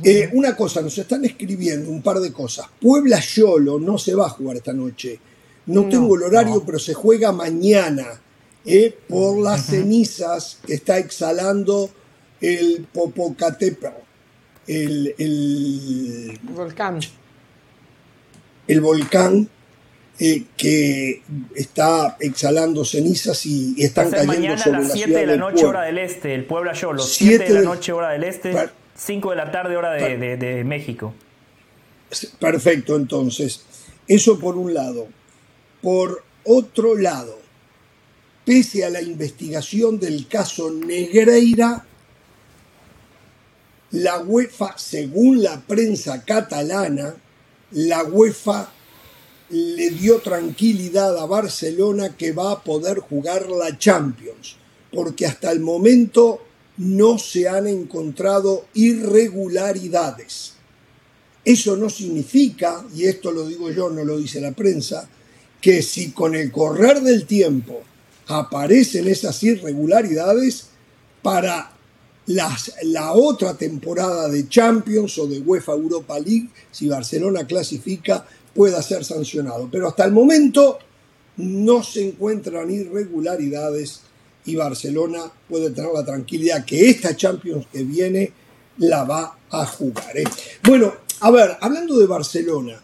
[0.05, 2.67] Eh, una cosa, nos están escribiendo un par de cosas.
[2.81, 5.19] Puebla Yolo no se va a jugar esta noche.
[5.67, 8.21] No, tengo el horario, pero se juega mañana
[8.65, 11.91] eh, por las cenizas que está exhalando
[12.41, 13.87] el Popocatépetl,
[14.67, 17.01] el, el, Volcán.
[18.69, 19.49] el volcán
[20.19, 21.23] eh, que
[21.57, 24.95] está exhalando cenizas y, y Va a están ser cayendo mañana a sobre las la
[24.95, 25.69] 7 ciudad de la del noche, pueblo.
[25.71, 27.03] hora del este, el Puebla Yolo.
[27.03, 28.53] Siete 7 de la noche, hora del este.
[28.53, 31.15] Per- 5 de la tarde, hora de, de- de México.
[32.39, 33.63] Perfecto, entonces.
[34.07, 35.09] Eso por un lado.
[35.81, 37.39] Por otro lado,
[38.45, 41.87] pese a la investigación del caso Negreira,
[43.93, 47.15] la UEFA, según la prensa catalana,
[47.73, 48.73] la UEFA
[49.51, 54.57] le dio tranquilidad a Barcelona que va a poder jugar la Champions,
[54.91, 56.43] porque hasta el momento
[56.79, 60.55] no se han encontrado irregularidades.
[61.45, 65.07] Eso no significa, y esto lo digo yo, no lo dice la prensa,
[65.61, 67.83] que si con el correr del tiempo
[68.33, 70.67] aparecen esas irregularidades,
[71.23, 71.71] para
[72.27, 78.83] las- la otra temporada de Champions o de UEFA Europa League, si Barcelona clasifica, pueda
[78.83, 79.69] ser sancionado.
[79.71, 80.79] Pero hasta el momento
[81.37, 84.01] no se encuentran irregularidades
[84.45, 88.33] y Barcelona puede tener la tranquilidad que esta Champions que viene
[88.79, 90.17] la va a jugar.
[90.17, 90.25] ¿eh?
[90.67, 92.81] Bueno, a ver, hablando de Barcelona,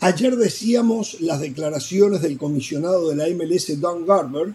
[0.00, 4.54] ayer decíamos las declaraciones del comisionado de la MLS, Don Garber,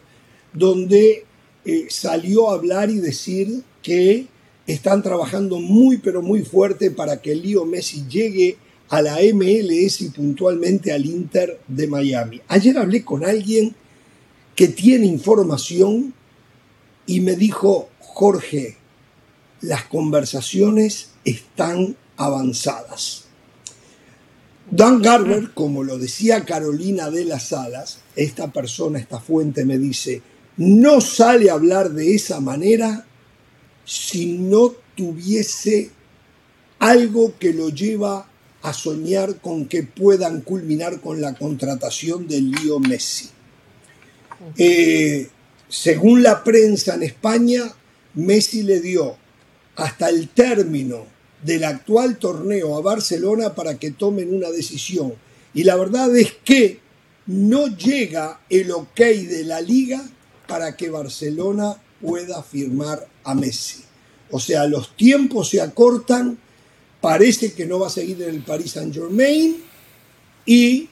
[0.54, 1.26] donde
[1.66, 4.28] eh, salió a hablar y decir que
[4.68, 8.58] están trabajando muy pero muy fuerte para que Leo Messi llegue
[8.90, 12.42] a la MLS y puntualmente al Inter de Miami.
[12.48, 13.74] Ayer hablé con alguien
[14.56, 16.14] que tiene información
[17.06, 18.78] y me dijo, Jorge,
[19.62, 23.26] las conversaciones están avanzadas.
[24.70, 30.22] Dan Garber, como lo decía Carolina de las Alas, esta persona, esta fuente me dice,
[30.58, 33.06] no sale a hablar de esa manera
[33.86, 35.92] si no tuviese
[36.80, 38.28] algo que lo lleva
[38.62, 43.30] a soñar con que puedan culminar con la contratación de Leo Messi.
[44.58, 45.28] Eh,
[45.68, 47.64] según la prensa en España,
[48.14, 49.16] Messi le dio
[49.76, 51.06] hasta el término
[51.44, 55.14] del actual torneo a Barcelona para que tomen una decisión.
[55.54, 56.80] Y la verdad es que
[57.26, 60.04] no llega el ok de la liga
[60.52, 63.84] para que Barcelona pueda firmar a Messi.
[64.32, 66.38] O sea, los tiempos se acortan,
[67.00, 69.56] parece que no va a seguir en el Paris Saint Germain
[70.46, 70.90] y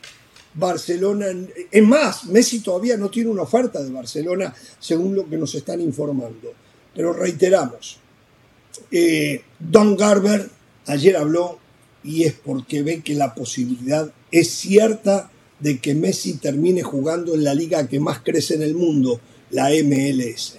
[0.53, 1.25] Barcelona,
[1.69, 5.81] es más, Messi todavía no tiene una oferta de Barcelona según lo que nos están
[5.81, 6.53] informando.
[6.95, 7.97] Pero reiteramos,
[8.91, 10.49] eh, Don Garber
[10.85, 11.59] ayer habló
[12.01, 17.43] y es porque ve que la posibilidad es cierta de que Messi termine jugando en
[17.43, 19.19] la liga que más crece en el mundo,
[19.51, 20.57] la MLS.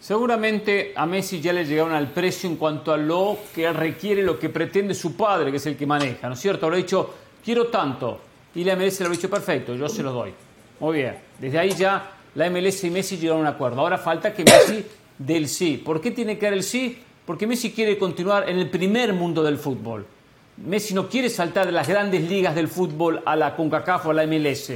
[0.00, 4.38] Seguramente a Messi ya le llegaron al precio en cuanto a lo que requiere, lo
[4.38, 6.68] que pretende su padre, que es el que maneja, ¿no es cierto?
[6.68, 8.20] Lo ha dicho, quiero tanto.
[8.54, 10.32] Y la MLS lo ha dicho, perfecto, yo se lo doy.
[10.80, 11.16] Muy bien.
[11.40, 13.80] Desde ahí ya la MLS y Messi llegaron a un acuerdo.
[13.80, 14.84] Ahora falta que Messi
[15.18, 15.80] dé el sí.
[15.82, 16.98] ¿Por qué tiene que dar el sí?
[17.24, 20.06] Porque Messi quiere continuar en el primer mundo del fútbol.
[20.58, 24.14] Messi no quiere saltar de las grandes ligas del fútbol a la CONCACAF o a
[24.14, 24.70] la MLS.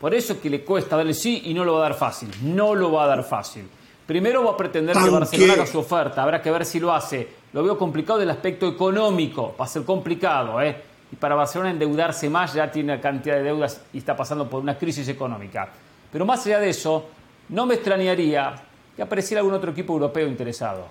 [0.00, 2.28] Por eso que le cuesta darle sí y no lo va a dar fácil.
[2.42, 3.68] No lo va a dar fácil.
[4.06, 6.22] Primero va a pretender que Barcelona haga su oferta.
[6.22, 7.28] Habrá que ver si lo hace.
[7.52, 9.54] Lo veo complicado del aspecto económico.
[9.58, 10.76] Va a ser complicado, ¿eh?
[11.10, 14.60] Y para Barcelona endeudarse más ya tiene una cantidad de deudas y está pasando por
[14.60, 15.68] una crisis económica.
[16.12, 17.06] Pero más allá de eso,
[17.48, 18.54] no me extrañaría
[18.94, 20.86] que apareciera algún otro equipo europeo interesado.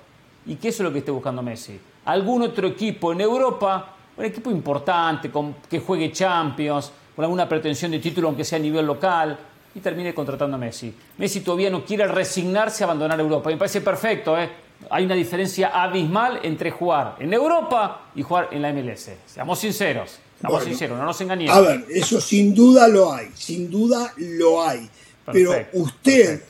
[0.46, 1.80] Y que eso es lo que esté buscando Messi.
[2.06, 7.92] Algún otro equipo en Europa, un equipo importante, con, que juegue Champions, con alguna pretensión
[7.92, 9.38] de título, aunque sea a nivel local,
[9.76, 10.94] y termine contratando a Messi.
[11.18, 13.50] Messi todavía no quiere resignarse a abandonar Europa.
[13.50, 14.50] Me parece perfecto, ¿eh?
[14.90, 19.10] Hay una diferencia abismal entre jugar en Europa y jugar en la MLS.
[19.26, 21.56] Seamos sinceros, seamos sinceros, no nos engañemos.
[21.56, 24.90] A ver, eso sin duda lo hay, sin duda lo hay.
[25.32, 26.42] Pero usted,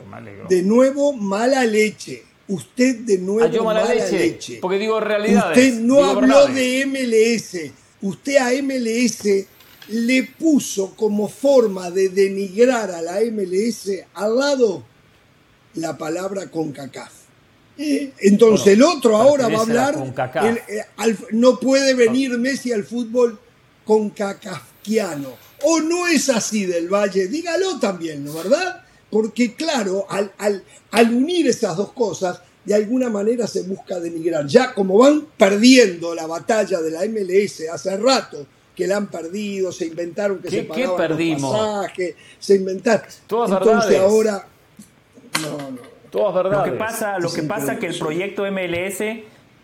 [0.50, 2.24] de nuevo, mala leche.
[2.48, 5.58] Usted de nuevo ah, mala, leche, Porque digo realidades.
[5.58, 7.72] Usted no habló de MLS.
[8.02, 9.48] Usted a MLS
[9.90, 14.84] le puso como forma de denigrar a la MLS al lado
[15.76, 17.12] la palabra CONCACAF.
[17.78, 19.96] Entonces el otro ahora va a hablar,
[20.68, 20.86] eh,
[21.32, 23.38] no puede venir Messi al fútbol
[23.84, 25.34] concacafquiano.
[25.64, 28.84] O no es así del Valle, dígalo también, ¿no verdad?
[29.10, 30.32] Porque claro, al,
[30.92, 34.48] al unir esas dos cosas, de alguna manera se busca denigrar.
[34.48, 39.72] Ya como van perdiendo la batalla de la MLS hace rato, que la han perdido,
[39.72, 41.42] se inventaron que se pagaban ¿qué perdimos?
[41.42, 43.08] los pasajes, se inventaron.
[43.28, 44.48] Todas Entonces ahora
[45.42, 45.96] no, no.
[46.10, 46.68] Todas verdades.
[46.68, 49.02] Lo que pasa, lo que pasa que el proyecto MLS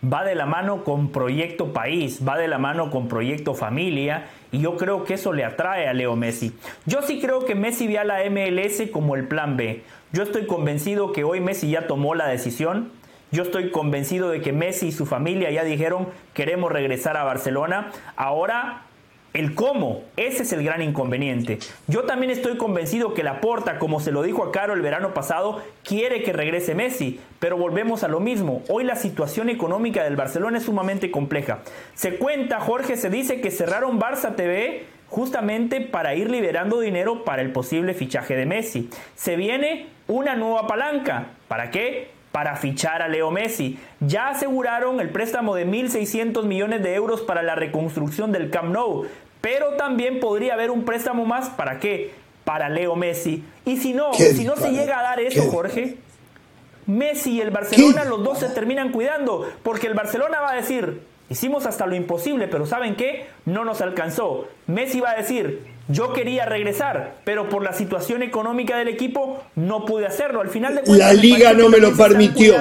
[0.04, 4.60] va de la mano con proyecto país, va de la mano con proyecto familia y
[4.60, 6.54] yo creo que eso le atrae a Leo Messi.
[6.86, 9.84] Yo sí creo que Messi ve a la MLS como el plan B.
[10.12, 12.92] Yo estoy convencido que hoy Messi ya tomó la decisión.
[13.32, 17.92] Yo estoy convencido de que Messi y su familia ya dijeron queremos regresar a Barcelona.
[18.18, 18.88] Ahora
[19.34, 21.60] el cómo, ese es el gran inconveniente.
[21.88, 25.14] Yo también estoy convencido que la Porta, como se lo dijo a Caro el verano
[25.14, 28.62] pasado, quiere que regrese Messi, pero volvemos a lo mismo.
[28.68, 31.60] Hoy la situación económica del Barcelona es sumamente compleja.
[31.94, 37.42] Se cuenta, Jorge, se dice que cerraron Barça TV justamente para ir liberando dinero para
[37.42, 38.90] el posible fichaje de Messi.
[39.16, 41.28] Se viene una nueva palanca.
[41.48, 42.10] ¿Para qué?
[42.32, 43.80] Para fichar a Leo Messi.
[44.00, 49.06] Ya aseguraron el préstamo de 1.600 millones de euros para la reconstrucción del Camp Nou,
[49.42, 52.14] pero también podría haber un préstamo más para qué?
[52.44, 53.44] Para Leo Messi.
[53.66, 55.98] Y si no, si no se llega a dar eso, Jorge,
[56.88, 61.02] Messi y el Barcelona los dos se terminan cuidando, porque el Barcelona va a decir,
[61.30, 63.28] hicimos hasta lo imposible, pero ¿saben qué?
[63.46, 64.48] No nos alcanzó.
[64.68, 69.86] Messi va a decir, yo quería regresar, pero por la situación económica del equipo no
[69.86, 70.42] pude hacerlo.
[70.42, 72.56] Al final de cuentas, la liga no me lo permitió.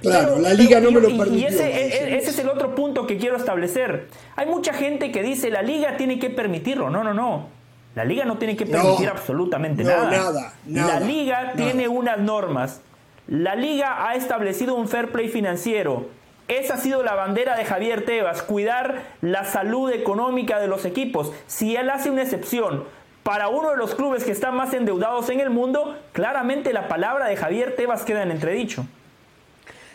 [0.00, 1.34] Claro, la liga no me lo permitió.
[1.34, 4.08] Y ese, ese, es el otro punto que quiero establecer.
[4.36, 6.90] Hay mucha gente que dice la liga tiene que permitirlo.
[6.90, 7.48] No, no, no.
[7.94, 10.10] La liga no tiene que permitir absolutamente nada.
[10.10, 10.52] nada.
[10.66, 12.80] La liga tiene unas normas.
[13.26, 16.08] La liga ha establecido un fair play financiero.
[16.48, 21.30] Esa ha sido la bandera de Javier Tebas, cuidar la salud económica de los equipos.
[21.46, 22.84] Si él hace una excepción
[23.22, 27.28] para uno de los clubes que están más endeudados en el mundo, claramente la palabra
[27.28, 28.86] de Javier Tebas queda en entredicho.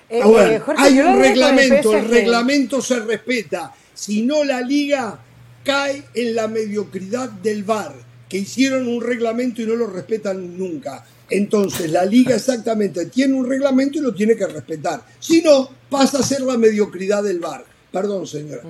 [0.09, 3.73] Eh, eh, hay un reglamento, el reglamento se respeta.
[3.95, 5.17] Si no, la liga
[5.63, 7.93] cae en la mediocridad del VAR,
[8.29, 11.03] que hicieron un reglamento y no lo respetan nunca.
[11.35, 15.01] Entonces, la liga exactamente tiene un reglamento y lo tiene que respetar.
[15.19, 17.65] Si no, pasa a ser la mediocridad del VAR.
[17.91, 18.61] Perdón, señora.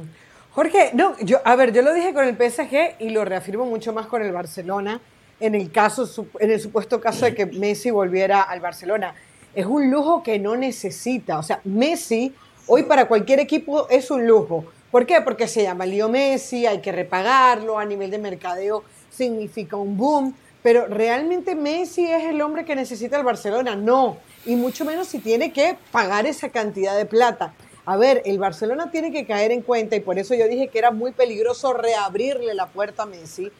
[0.52, 3.92] Jorge, no, yo, a ver, yo lo dije con el PSG y lo reafirmo mucho
[3.92, 5.02] más con el Barcelona
[5.40, 6.08] en el caso,
[6.40, 9.14] en el supuesto caso de que Messi volviera al Barcelona.
[9.54, 11.40] Es un lujo que no necesita.
[11.40, 12.34] O sea, Messi
[12.68, 14.66] hoy para cualquier equipo es un lujo.
[14.90, 15.20] ¿Por qué?
[15.22, 20.36] Porque se llama Leo Messi, hay que repagarlo, a nivel de mercadeo significa un boom.
[20.64, 25.20] Pero realmente Messi es el hombre que necesita el Barcelona, no, y mucho menos si
[25.20, 27.54] tiene que pagar esa cantidad de plata.
[27.86, 30.80] A ver, el Barcelona tiene que caer en cuenta, y por eso yo dije que
[30.80, 33.52] era muy peligroso reabrirle la puerta a Messi,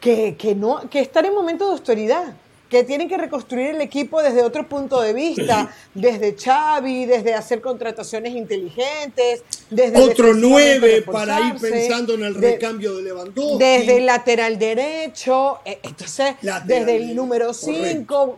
[0.00, 2.34] que, que, no, que estar en momento de autoridad
[2.72, 7.60] que tienen que reconstruir el equipo desde otro punto de vista, desde Xavi, desde hacer
[7.60, 14.06] contrataciones inteligentes, desde otro nueve para ir pensando en el recambio de Lewandowski, desde el
[14.06, 18.36] lateral derecho, eh, entonces desde el número 5,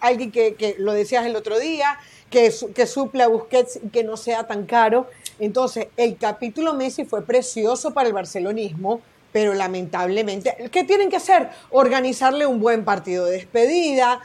[0.00, 1.98] alguien que, que, lo decías el otro día,
[2.30, 5.08] que, que suple a Busquets y que no sea tan caro.
[5.40, 9.00] Entonces, el capítulo Messi fue precioso para el barcelonismo,
[9.34, 11.50] pero lamentablemente, ¿qué tienen que hacer?
[11.70, 14.20] Organizarle un buen partido de despedida,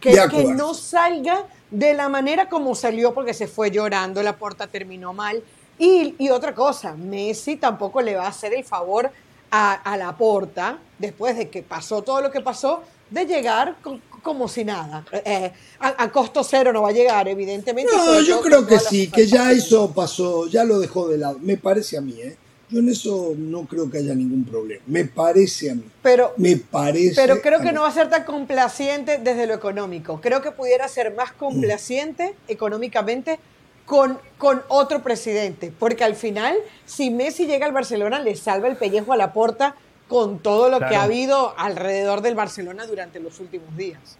[0.00, 5.12] que, no salga de la manera como salió porque se fue llorando, la puerta terminó
[5.12, 5.42] mal.
[5.76, 9.10] Y, otra cosa, Messi tampoco le va a hacer el favor
[9.50, 13.74] a, la porta, después de que pasó todo lo que pasó, de llegar
[14.22, 15.04] como si nada.
[15.10, 17.90] Eh, a, costo cero no va a llegar, evidentemente.
[17.92, 21.56] No, yo creo que sí, que ya eso pasó, ya lo dejó de lado, me
[21.56, 22.36] parece a mí, ¿eh?
[22.70, 24.82] Yo en eso no creo que haya ningún problema.
[24.86, 25.84] Me parece a mí.
[26.02, 27.14] Pero, me parece.
[27.16, 27.72] Pero creo que mí.
[27.72, 30.20] no va a ser tan complaciente desde lo económico.
[30.20, 33.38] Creo que pudiera ser más complaciente económicamente
[33.86, 35.72] con, con otro presidente.
[35.78, 39.74] Porque al final, si Messi llega al Barcelona, le salva el pellejo a la porta
[40.08, 44.18] con todo lo que ha habido alrededor del Barcelona durante los últimos días.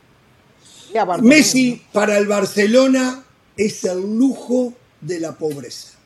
[1.20, 3.24] Messi para el Barcelona
[3.56, 5.97] es el lujo de la pobreza.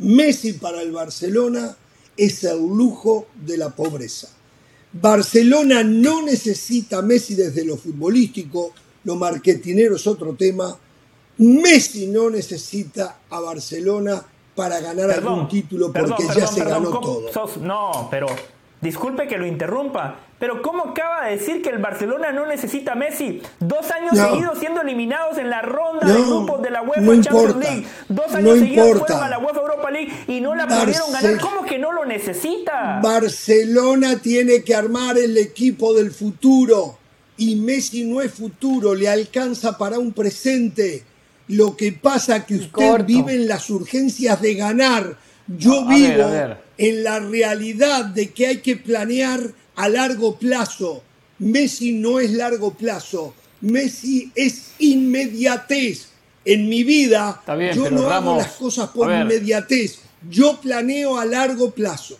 [0.00, 1.76] Messi para el Barcelona
[2.16, 4.28] es el lujo de la pobreza.
[4.92, 8.72] Barcelona no necesita a Messi desde lo futbolístico,
[9.04, 10.76] lo marketinero es otro tema.
[11.38, 14.22] Messi no necesita a Barcelona
[14.54, 17.32] para ganar algún título porque perdón, ya perdón, se ganó ¿cómo todo.
[17.32, 18.26] sos- no, pero
[18.80, 22.94] disculpe que lo interrumpa, pero ¿cómo acaba de decir que el Barcelona no necesita a
[22.96, 23.40] Messi?
[23.60, 24.30] Dos años No.
[24.30, 27.70] seguidos siendo eliminados en la ronda No, de grupos de la UEFA no Champions importa,
[27.70, 27.86] League.
[28.08, 29.06] Dos no años seguidos importa.
[29.14, 31.40] fueron a la UEFA Europa League y no la Barce- pudieron ganar.
[31.40, 33.00] ¿Cómo que no lo necesita?
[33.02, 36.98] Barcelona tiene que armar el equipo del futuro
[37.36, 41.04] y Messi no es futuro, le alcanza para un presente.
[41.48, 43.04] Lo que pasa que usted corto.
[43.04, 45.16] vive en las urgencias de ganar.
[45.48, 46.56] Yo No, a ver, vivo ver.
[46.78, 49.40] en la realidad de que hay que planear
[49.80, 51.02] a largo plazo.
[51.38, 56.08] Messi no es largo plazo, Messi es inmediatez.
[56.42, 60.00] En mi vida, bien, yo no hago las cosas por inmediatez.
[60.28, 62.18] Yo planeo a largo plazo.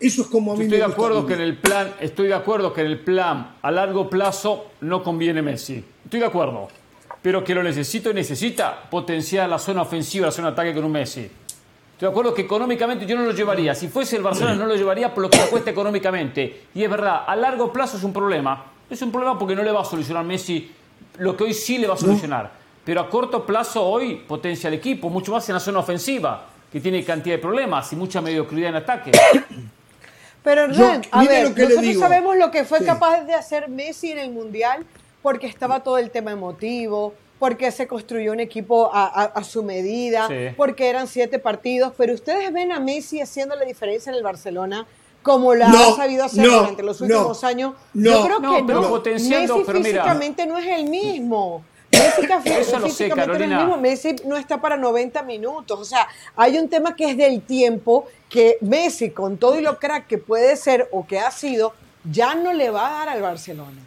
[0.00, 2.28] Eso es como a mí Estoy me de gusta acuerdo que en el plan, estoy
[2.28, 5.84] de acuerdo que en el plan a largo plazo no conviene Messi.
[6.04, 6.68] Estoy de acuerdo.
[7.20, 10.84] Pero que lo necesito y necesita potenciar la zona ofensiva, la zona de ataque con
[10.84, 11.30] un Messi.
[12.02, 13.76] Estoy de acuerdo que económicamente yo no lo llevaría.
[13.76, 16.62] Si fuese el Barcelona no lo llevaría por lo que le cuesta económicamente.
[16.74, 18.72] Y es verdad, a largo plazo es un problema.
[18.90, 20.68] Es un problema porque no le va a solucionar Messi
[21.18, 22.50] lo que hoy sí le va a solucionar.
[22.84, 26.80] Pero a corto plazo hoy potencia el equipo, mucho más en la zona ofensiva, que
[26.80, 29.12] tiene cantidad de problemas y mucha mediocridad en ataque.
[30.42, 32.00] Pero Hernán, a ver, lo que le nosotros digo.
[32.00, 32.84] sabemos lo que fue Sí.
[32.84, 34.84] capaz de hacer Messi en el Mundial
[35.22, 39.64] porque estaba todo el tema emotivo, porque se construyó un equipo a, a- a su
[39.64, 40.54] medida, Sí.
[40.56, 44.86] porque eran siete partidos, pero ustedes ven a Messi haciendo la diferencia en el Barcelona
[45.24, 47.74] como la No, ha sabido hacer no, durante los últimos no, años.
[47.94, 48.88] no, Yo creo no, que pero no.
[48.90, 50.02] potenciando, Messi pero mira.
[50.04, 51.64] físicamente no es el mismo.
[51.90, 52.22] Messi
[52.60, 53.58] Eso lo sé, físicamente no es el Carolina.
[53.64, 53.76] mismo.
[53.78, 55.80] Messi no está para 90 minutos.
[55.80, 59.80] O sea, hay un tema que es del tiempo que Messi, con todo y lo
[59.80, 61.74] crack que puede ser o que ha sido,
[62.08, 63.80] ya no le va a dar al Barcelona.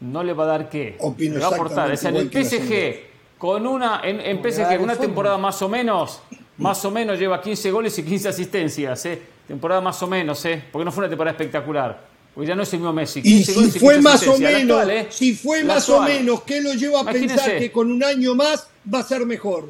[0.00, 0.96] No le va a dar qué.
[0.98, 1.96] Opino le va a aportar.
[1.96, 6.20] sea, en el PSG, con una, en, en PSG, una temporada más o menos,
[6.58, 9.22] más o menos lleva 15 goles y 15 asistencias, ¿eh?
[9.46, 10.62] Temporada más o menos, ¿eh?
[10.70, 12.10] Porque no fue una temporada espectacular.
[12.34, 13.20] Porque ya no es el mismo Messi.
[13.20, 15.06] Y 15 si goles fue 15 más o menos, actual, ¿eh?
[15.10, 18.68] si fue más o menos, ¿qué lo lleva a pensar que con un año más
[18.92, 19.68] va a ser mejor?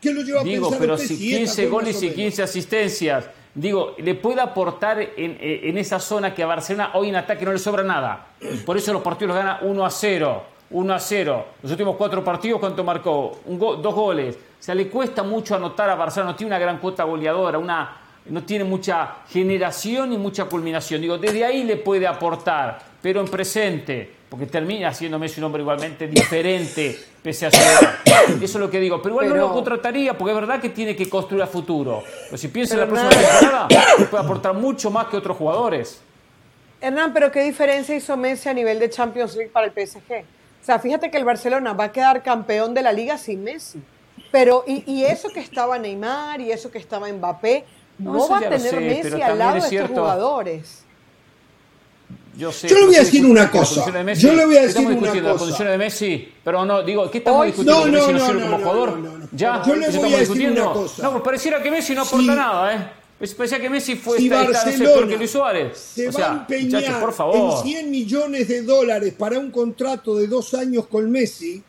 [0.00, 1.96] ¿Qué lo lleva a Digo, pensar pero usted si si esta 15 fue más goles
[1.96, 2.16] y menos?
[2.16, 3.24] 15 asistencias,
[3.54, 7.44] digo, le puede aportar en, eh, en esa zona que a Barcelona hoy en ataque
[7.44, 8.26] no le sobra nada.
[8.64, 10.42] Por eso los partidos los gana 1 a 0.
[10.70, 11.44] 1 a 0.
[11.62, 13.40] Los últimos cuatro partidos, ¿cuánto marcó?
[13.46, 14.36] Un go- dos goles.
[14.36, 16.30] O sea, le cuesta mucho anotar a Barcelona.
[16.32, 17.96] No tiene una gran cuota goleadora, una,
[18.26, 21.00] no tiene mucha generación y mucha culminación.
[21.00, 25.60] Digo, desde ahí le puede aportar, pero en presente, porque termina siendo Messi un hombre
[25.60, 27.96] igualmente diferente, pese a su edad.
[28.36, 29.02] Eso es lo que digo.
[29.02, 32.04] Pero igual no lo contrataría, porque es verdad que tiene que construir a futuro.
[32.26, 33.68] Pero si piensa en la próxima temporada,
[34.10, 36.00] puede aportar mucho más que otros jugadores.
[36.80, 40.22] Hernán, pero ¿qué diferencia hizo Messi a nivel de Champions League para el PSG?
[40.62, 43.82] O sea, fíjate que el Barcelona va a quedar campeón de la liga sin Messi.
[44.30, 47.64] Pero, y, y eso que estaba Neymar y eso que estaba Mbappé,
[47.98, 50.84] No, va a tener sé, Messi al lado de estos jugadores.
[52.40, 52.68] Yo sé.
[52.68, 53.90] Yo le voy a ¿qué decir una cosa.
[53.90, 54.22] de Messi?
[54.22, 55.44] Yo le voy a ¿Qué decir estamos una discutiendo las cosa.
[55.44, 56.32] condiciones de Messi?
[56.42, 57.78] Pero no, digo, ¿qué estamos Hoy- discutiendo?
[57.80, 58.98] No, ¿Que no, Messi no, no, sirve no, como no, jugador?
[58.98, 59.28] no, no, no.
[59.32, 61.02] Ya, Yo le ¿eso voy a decir una cosa.
[61.02, 62.92] No, pues pareciera que Messi no aporta Si- nada, ¿eh?
[63.18, 65.78] Pues parecía que Messi fue si no sé, Barcelona que Luis Suárez.
[65.78, 67.62] se o va sea, a empeñar por en favor.
[67.62, 71.62] 100 millones de dólares para un contrato de dos años con Messi,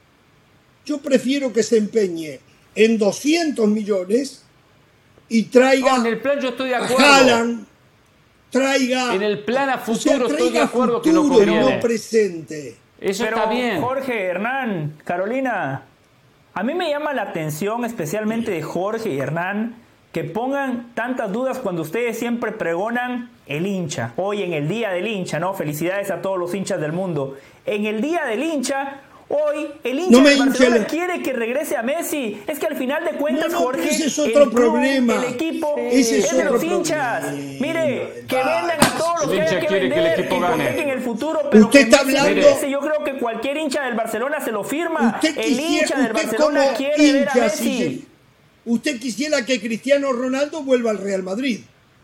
[0.86, 2.40] yo prefiero que se empeñe
[2.74, 4.44] en 200 millones
[5.28, 7.06] y traiga No, en el plan yo estoy de a acuerdo.
[7.06, 7.66] Haaland,
[8.52, 9.16] traiga...
[9.16, 11.60] En el plan a o sea, futuro estoy de acuerdo que conviene.
[11.60, 12.76] no presente.
[13.00, 13.82] Eso Pero, está bien.
[13.82, 15.86] Jorge, Hernán, Carolina,
[16.54, 19.76] a mí me llama la atención, especialmente de Jorge y Hernán,
[20.12, 24.14] que pongan tantas dudas cuando ustedes siempre pregonan el hincha.
[24.18, 25.54] Hoy en el Día del Hincha, ¿no?
[25.54, 27.38] Felicidades a todos los hinchas del mundo.
[27.66, 29.00] En el Día del Hincha,
[29.32, 32.42] hoy el hincha No me de Barcelona quiere que regrese a Messi.
[32.48, 35.16] Es que al final de cuentas, No, no, Jorge, ese es el club, problema.
[35.16, 37.26] el equipo Ese es es, de los hinchas.
[37.26, 37.58] problema.
[37.60, 40.42] Mire, que vendan a todos los El que hincha haya que el vender, equipo que
[40.42, 40.64] gane.
[40.64, 42.70] hipotequen el futuro, pero Usted está Messi hablando- regrese.
[42.72, 45.14] Yo creo que cualquier hincha del Barcelona se lo firma.
[45.16, 47.64] Usted el quisiera- hincha del usted Barcelona como quiere ver a hincha, Messi.
[47.64, 48.08] si-
[48.66, 51.62] usted quisiera que Cristiano Ronaldo vuelva al Real Madrid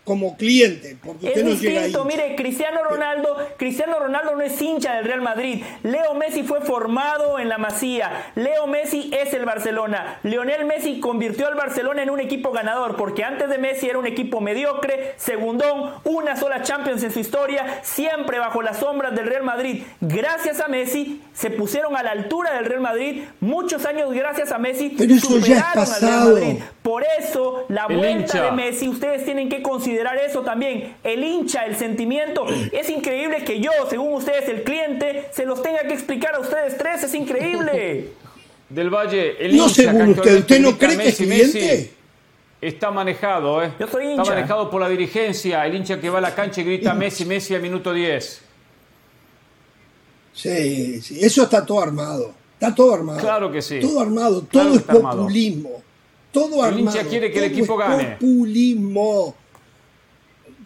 [0.07, 2.07] como cliente, porque usted es no distinto, llega ahí.
[2.07, 5.61] mire, Cristiano Ronaldo, Cristiano Ronaldo no es hincha del Real Madrid.
[5.83, 8.31] Leo Messi fue formado en la Masía.
[8.35, 10.19] Leo Messi es el Barcelona.
[10.23, 14.07] Lionel Messi convirtió al Barcelona en un equipo ganador, porque antes de Messi era un
[14.07, 19.43] equipo mediocre, segundón, una sola Champions en su historia, siempre bajo las sombras del Real
[19.43, 19.83] Madrid.
[19.99, 23.23] Gracias a Messi se pusieron a la altura del Real Madrid.
[23.41, 26.33] Muchos años gracias a Messi Pero eso ya es superaron al Real pasado.
[26.33, 26.63] Madrid.
[26.81, 28.43] Por eso, la El vuelta hincha.
[28.45, 30.95] de Messi, ustedes tienen que considerar eso también.
[31.03, 32.45] El hincha, el sentimiento.
[32.71, 36.77] Es increíble que yo, según ustedes, el cliente, se los tenga que explicar a ustedes
[36.77, 37.03] tres.
[37.03, 38.09] Es increíble.
[38.69, 41.51] Del Valle, el No hincha según que usted, ¿usted no cree que es Messi, Messi,
[41.59, 41.93] cliente?
[42.59, 43.71] Está manejado, ¿eh?
[43.79, 44.31] Yo soy Está hincha.
[44.33, 47.55] manejado por la dirigencia, el hincha que va a la cancha y grita Messi, Messi
[47.55, 48.41] al minuto 10.
[50.33, 52.33] Sí, sí, eso está todo armado.
[52.53, 53.19] Está todo armado.
[53.19, 53.79] Claro que sí.
[53.79, 55.17] Todo armado, todo Claro que es está armado.
[55.23, 55.83] populismo.
[56.31, 57.09] Todo El hincha armado.
[57.09, 58.03] quiere que el equipo es gane.
[58.19, 59.35] Populismo.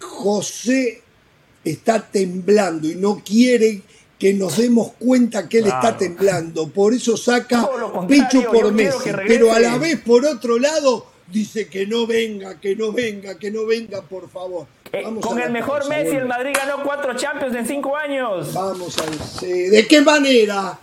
[0.02, 1.02] José
[1.64, 3.82] está temblando y no quiere
[4.18, 5.80] que nos demos cuenta que él Claro.
[5.88, 6.68] está temblando.
[6.68, 7.68] Por eso saca
[8.08, 9.10] pecho por Messi.
[9.28, 13.50] Pero a la vez, por otro lado, dice que no venga, que no venga, que
[13.50, 14.68] no venga, por favor.
[14.92, 16.26] Eh, con el mejor pausa, Messi, el.
[16.26, 18.54] Madrid ganó cuatro Champions en cinco años.
[18.54, 19.06] Vamos a
[19.42, 19.70] ver.
[19.72, 20.78] ¿De qué manera?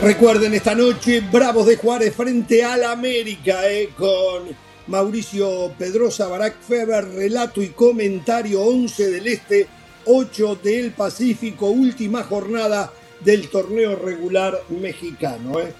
[0.00, 4.44] Recuerden esta noche, Bravos de Juárez frente al América, eh, con
[4.88, 9.66] Mauricio Pedrosa, Barack Feber, relato y comentario 11 del Este,
[10.04, 12.92] 8 del Pacífico, última jornada
[13.24, 15.58] del torneo regular mexicano.
[15.58, 15.72] eh.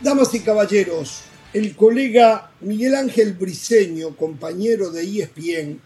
[0.00, 1.22] Damas y caballeros,
[1.54, 5.80] el colega Miguel Ángel Briceño, compañero de ESPN,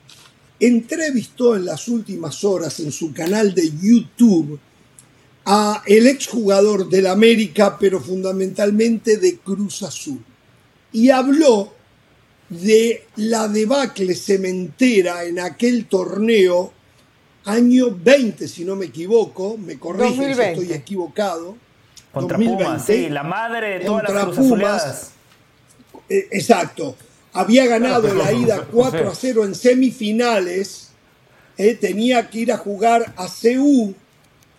[0.58, 4.58] entrevistó en las últimas horas en su canal de YouTube
[5.44, 10.22] a el exjugador del América, pero fundamentalmente de Cruz Azul.
[10.92, 11.72] Y habló
[12.50, 16.72] de la debacle cementera en aquel torneo,
[17.44, 20.52] año 20, si no me equivoco, me corrigen si 2020.
[20.62, 21.56] estoy equivocado.
[22.12, 25.10] Contra 2020, Pumas, sí, la madre de todas las Pumas.
[26.08, 26.96] Eh, exacto.
[27.32, 30.88] Había ganado Claro, la ida 4 a 0 en semifinales.
[31.56, 33.94] eh, tenía que ir a jugar a CU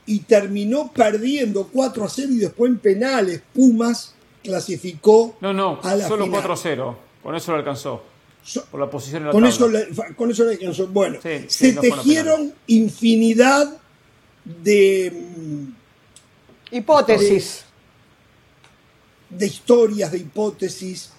[0.05, 3.41] y terminó perdiendo 4 a 0 y después en penales.
[3.53, 4.13] Pumas
[4.43, 6.41] clasificó No, no, a la solo final.
[6.43, 6.95] 4-0.
[7.23, 8.03] Con eso lo alcanzó.
[8.71, 9.55] Por la posición en la con, tabla.
[9.55, 10.87] eso le, con eso le alcanzó.
[10.87, 13.77] Bueno, Sí, sí, se no tejieron infinidad
[14.43, 15.13] de,
[16.71, 17.65] Hipótesis.
[19.29, 21.11] de historias, de hipótesis.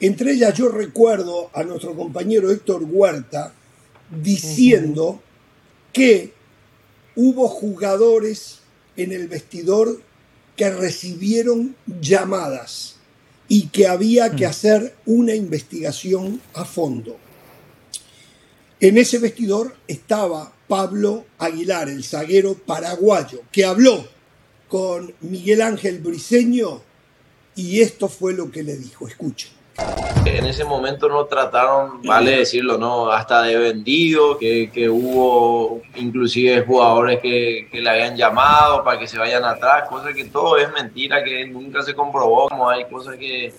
[0.00, 3.54] Entre ellas yo recuerdo a nuestro compañero Héctor Huerta
[4.10, 5.20] diciendo
[5.92, 6.34] que
[7.16, 8.60] hubo jugadores
[8.96, 10.00] en el vestidor
[10.56, 12.96] que recibieron llamadas
[13.52, 17.18] y que había que hacer una investigación a fondo.
[18.78, 24.06] En ese vestidor estaba Pablo Aguilar, el zaguero paraguayo, que habló
[24.68, 26.80] con Miguel Ángel Briceño
[27.56, 29.08] y esto fue lo que le dijo.
[29.08, 29.59] Escuchen.
[30.24, 33.10] En ese momento no trataron, vale decirlo, ¿no?
[33.10, 39.06] Hasta de vendido, que, que hubo inclusive jugadores que, que le habían llamado para que
[39.06, 43.16] se vayan atrás, cosa que todo es mentira, que nunca se comprobó, como hay cosas
[43.16, 43.54] que,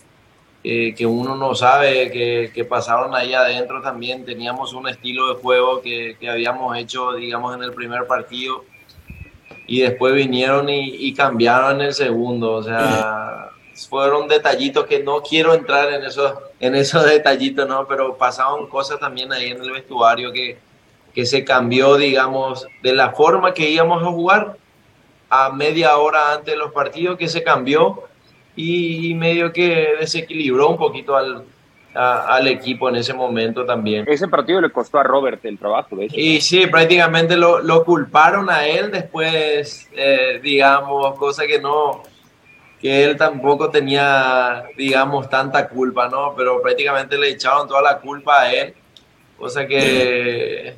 [0.64, 4.24] que, uno no sabe, que, que pasaron ahí adentro también.
[4.24, 8.66] Teníamos un estilo de juego que, que habíamos hecho, digamos, en el primer partido
[9.66, 13.51] y después vinieron y, y cambiaron en el segundo, o sea
[13.90, 17.88] fueron detallitos que no quiero entrar en esos, en esos detallitos, ¿no?
[17.88, 20.58] Pero pasaron cosas también ahí en el vestuario que,
[21.14, 24.58] que se cambió, digamos, de la forma que íbamos a jugar
[25.30, 28.04] a media hora antes de los partidos, que se cambió
[28.56, 31.46] y, medio que desequilibró un poquito al,
[31.94, 34.06] a, al equipo en ese momento también.
[34.08, 36.16] Ese partido le costó a Robert el trabajo, de hecho.
[36.18, 42.04] Y sí, prácticamente lo, lo culparon a él después, eh, digamos, cosa que no,
[42.82, 46.34] que él tampoco tenía, digamos, tanta culpa, ¿no?
[46.36, 48.74] Pero prácticamente le echaron toda la culpa a él,
[49.38, 50.76] cosa que,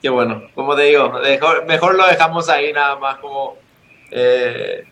[0.00, 3.58] que bueno, como te digo, mejor, mejor lo dejamos ahí nada más como
[4.10, 4.84] eh,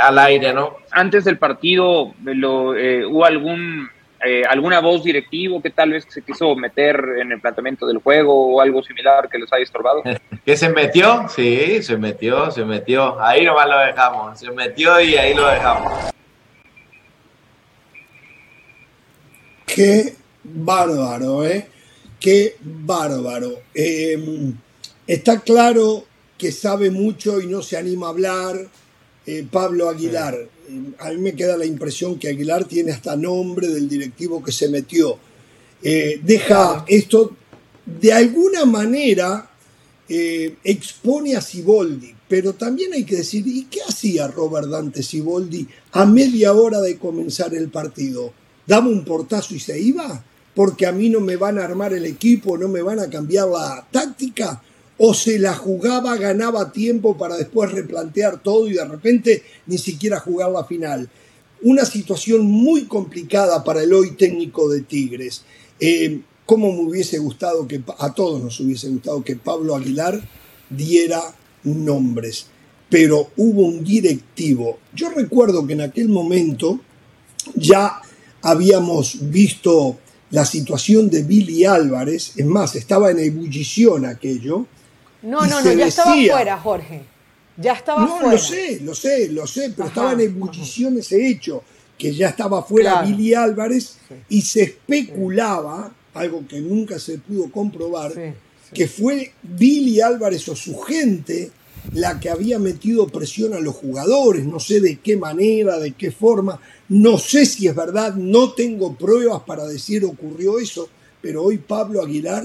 [0.00, 0.76] al aire, ¿no?
[0.90, 3.88] Antes del partido, lo, eh, ¿hubo algún,
[4.24, 8.54] eh, alguna voz directivo que tal vez se quiso meter en el planteamiento del juego
[8.54, 10.02] o algo similar que les haya estorbado?
[10.44, 11.28] ¿Que se metió?
[11.28, 13.20] Sí, se metió, se metió.
[13.20, 14.38] Ahí nomás lo dejamos.
[14.38, 15.92] Se metió y ahí lo dejamos.
[19.66, 21.68] Qué bárbaro, ¿eh?
[22.18, 23.60] Qué bárbaro.
[23.74, 24.52] Eh,
[25.06, 26.04] está claro
[26.36, 28.56] que sabe mucho y no se anima a hablar.
[29.28, 30.34] Eh, Pablo Aguilar.
[30.34, 34.52] Eh, A mí me queda la impresión que Aguilar tiene hasta nombre del directivo que
[34.52, 35.18] se metió.
[35.82, 37.36] Eh, deja esto,
[37.84, 39.50] de alguna manera,
[40.08, 45.68] eh, expone a Siboldi, pero también hay que decir, ¿y qué hacía Robert Dante Siboldi
[45.92, 48.32] a media hora de comenzar el partido?
[48.66, 50.24] ¿Daba un portazo y se iba?
[50.54, 53.48] Porque a mí no me van a armar el equipo, no me van a cambiar
[53.48, 54.62] la táctica,
[54.98, 60.18] o se la jugaba, ganaba tiempo para después replantear todo y de repente ni siquiera
[60.18, 61.08] jugar la final.
[61.62, 65.42] Una situación muy complicada para el hoy técnico de Tigres.
[65.80, 70.20] Eh, ¿Cómo me hubiese gustado que a todos nos hubiese gustado que Pablo Aguilar
[70.70, 71.22] diera
[71.64, 72.46] nombres?
[72.88, 74.78] Pero hubo un directivo.
[74.94, 76.80] Yo recuerdo que en aquel momento
[77.54, 78.00] ya
[78.42, 79.98] habíamos visto
[80.30, 84.66] la situación de Billy Álvarez, es más, estaba en ebullición aquello.
[85.22, 87.02] No, no, no, ya estaba fuera, Jorge.
[87.56, 88.32] Ya estaba No, fuera.
[88.32, 91.62] lo sé, lo sé, lo sé, pero Ajá, estaba en ebullición ese hecho,
[91.98, 93.08] que ya estaba fuera Claro.
[93.08, 93.96] Billy Álvarez
[94.28, 98.32] y se especulaba, algo que nunca se pudo comprobar, Sí,
[98.74, 101.50] que fue Billy Álvarez o su gente
[101.94, 106.10] la que había metido presión a los jugadores, no sé de qué manera, de qué
[106.10, 110.88] forma, no sé si es verdad, no tengo pruebas para decir ocurrió eso,
[111.22, 112.44] pero hoy Pablo Aguilar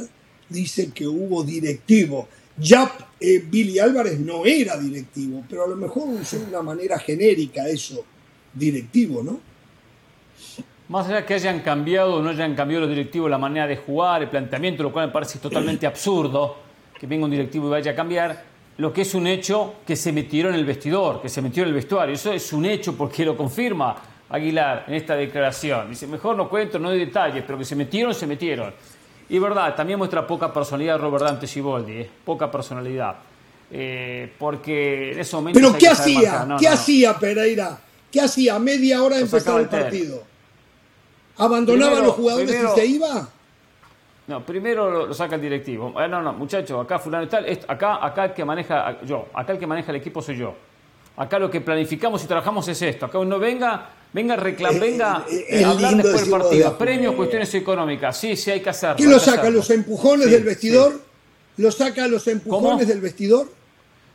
[0.50, 2.28] dice que hubo directivo.
[2.58, 7.00] Ya eh, Billy Álvarez no era directivo, pero a lo mejor usó de una manera
[7.00, 8.06] genérica eso,
[8.54, 9.40] directivo, ¿no?
[10.90, 14.22] Más allá que hayan cambiado o no hayan cambiado los directivos la manera de jugar,
[14.22, 16.58] el planteamiento, lo cual me parece totalmente absurdo
[17.00, 18.44] que venga un directivo y vaya a cambiar,
[18.78, 21.70] lo que es un hecho que se metieron en el vestidor, que se metió en
[21.70, 22.14] el vestuario.
[22.16, 23.96] Eso es un hecho porque lo confirma
[24.30, 25.90] Aguilar en esta declaración.
[25.90, 28.74] Dice, mejor no cuento, no hay detalles, pero que se metieron, se metieron.
[29.34, 32.10] Y verdad, también muestra poca personalidad Robert Dante Siboldi, ¿eh?
[32.24, 33.16] poca personalidad.
[33.72, 35.60] Eh, porque en ese momento...
[35.60, 36.48] Pero ¿qué hacía?
[36.60, 37.80] ¿Qué hacía Pereira?
[38.12, 40.22] ¿Qué hacía media hora de empezar el partido?
[41.38, 43.28] ¿Abandonaba Primero- a los jugadores primero- y se iba?
[44.28, 46.00] No, primero lo, lo saca el directivo.
[46.00, 47.48] Eh, no, no, muchachos, acá fulano y tal.
[47.48, 50.54] esto- acá, acá el que maneja, yo, acá el que maneja el equipo soy yo.
[51.18, 53.08] Acá lo que planificamos y trabajamos es esto.
[53.08, 56.68] Acá uno venga, venga, reclam, Eh, venga eh, eh, es hablar después del de partido.
[56.68, 56.78] afuera.
[56.78, 58.18] Premios, cuestiones económicas.
[58.18, 58.96] Sí, sí, hay que hacerlo.
[58.98, 59.42] ¿Qué hay lo saca?
[59.42, 59.58] hacerlo.
[59.58, 61.02] ¿Los empujones Sí, del vestidor?
[61.58, 62.86] ¿Lo saca los empujones ¿Cómo?
[62.86, 63.48] del vestidor?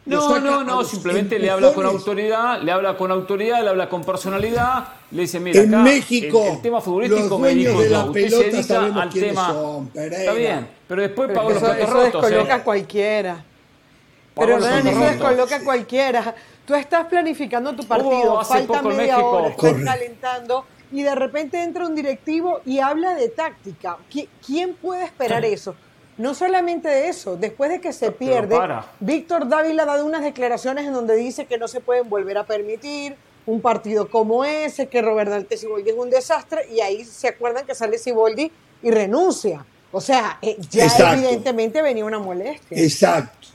[0.06, 3.68] ¿Lo No, no, a no, simplemente le habla con autoridad, le habla con autoridad, le
[3.68, 7.54] habla con personalidad, le dice, mira, En acá, México, el, el tema futbolístico los me
[7.54, 9.52] dijo de la yo, usted se dedica al tema.
[9.52, 9.90] son.
[9.94, 12.22] Está bien, pero después pagó los eso, platos eso rotos.
[12.22, 12.56] descoloca ¿eh?
[12.60, 13.44] a cualquiera.
[14.34, 16.34] Pagó Pero eso descoloca a cualquiera.
[16.68, 19.84] Tú estás planificando tu partido, falta media México- hora, estás Corre.
[19.84, 23.96] calentando y de repente entra un directivo y habla de táctica.
[24.12, 25.74] ¿Qui- ¿Quién puede esperar eso?
[26.18, 28.84] No solamente de eso, después de que se Pero pierde, para.
[29.00, 32.44] Víctor Dávila ha dado unas declaraciones en donde dice que no se pueden volver a
[32.44, 33.16] permitir
[33.46, 37.64] un partido como ese, que Robert Dante Siboldi es un desastre, y ahí se acuerdan
[37.64, 38.52] que sale Siboldi
[38.82, 39.64] y renuncia.
[39.90, 41.14] O sea, eh, ya Exacto.
[41.14, 42.76] evidentemente venía una molestia.
[42.78, 43.48] Exacto.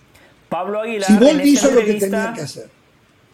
[0.50, 2.70] Pablo Aguilar Si en Boldi esta hizo lo que tenía que hacer.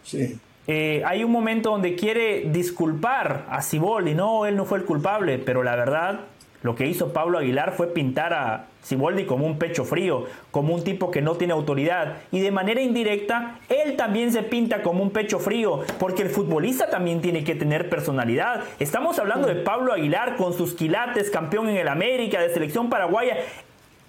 [0.02, 0.38] Sí.
[0.66, 4.14] eh, hay un momento donde quiere disculpar a Siboldi.
[4.14, 6.20] No, él no fue el culpable, pero la verdad,
[6.62, 10.84] lo que hizo Pablo Aguilar fue pintar a Siboldi como un pecho frío, como un
[10.84, 12.16] tipo que no tiene autoridad.
[12.32, 16.88] Y de manera indirecta, él también se pinta como un pecho frío, porque el futbolista
[16.88, 18.64] también tiene que tener personalidad.
[18.78, 23.36] Estamos hablando de Pablo Aguilar con sus quilates, campeón en el América, de selección paraguaya.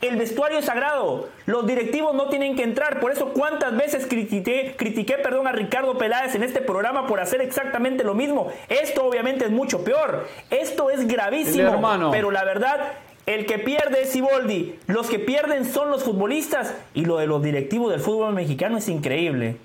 [0.02, 1.30] El vestuario es sagrado.
[1.46, 3.00] Los directivos no tienen que entrar.
[3.00, 7.42] Por eso, ¿cuántas veces critiqué, critiqué perdón, a Ricardo Peláez en este programa por hacer
[7.42, 8.52] exactamente lo mismo?
[8.68, 10.28] Esto obviamente es mucho peor.
[10.50, 11.70] Esto es gravísimo.
[11.70, 12.10] Hermano.
[12.12, 12.94] Pero la verdad,
[13.28, 14.76] el que pierde es Siboldi.
[14.88, 16.74] Los que pierden son los futbolistas.
[16.96, 19.58] Y lo de los directivos del fútbol mexicano es increíble.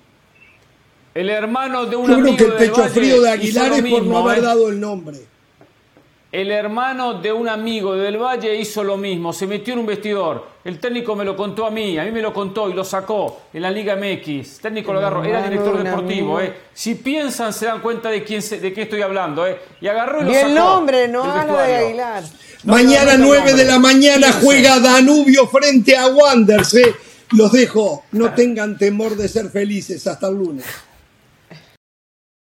[1.15, 3.91] El hermano de un Yo creo amigo que el pecho Valle frío de Aguilar es
[3.91, 4.41] por no haber ¿eh?
[4.41, 5.17] dado el nombre.
[6.29, 10.45] El hermano de un amigo del Valle hizo lo mismo, se metió en un vestidor.
[10.65, 13.43] El técnico me lo contó a mí, a mí me lo contó y lo sacó
[13.53, 14.59] en la Liga MX.
[14.59, 16.41] Técnico lo agarró, era director deportivo.
[16.41, 16.53] Eh.
[16.73, 19.47] Si piensan, se dan cuenta de quién se- de qué estoy hablando.
[19.47, 19.57] Eh.
[19.79, 20.47] Y agarró y lo Y sacó.
[20.47, 21.75] el nombre, no lo de.
[21.75, 22.23] Aguilar.
[22.63, 26.73] No, Mañana no, no, 9 de la mañana juega Danubio frente a Wanderers.
[26.73, 26.93] eh.
[27.31, 28.03] Los dejo.
[28.11, 30.05] No tengan temor de ser felices.
[30.07, 30.65] Hasta el lunes.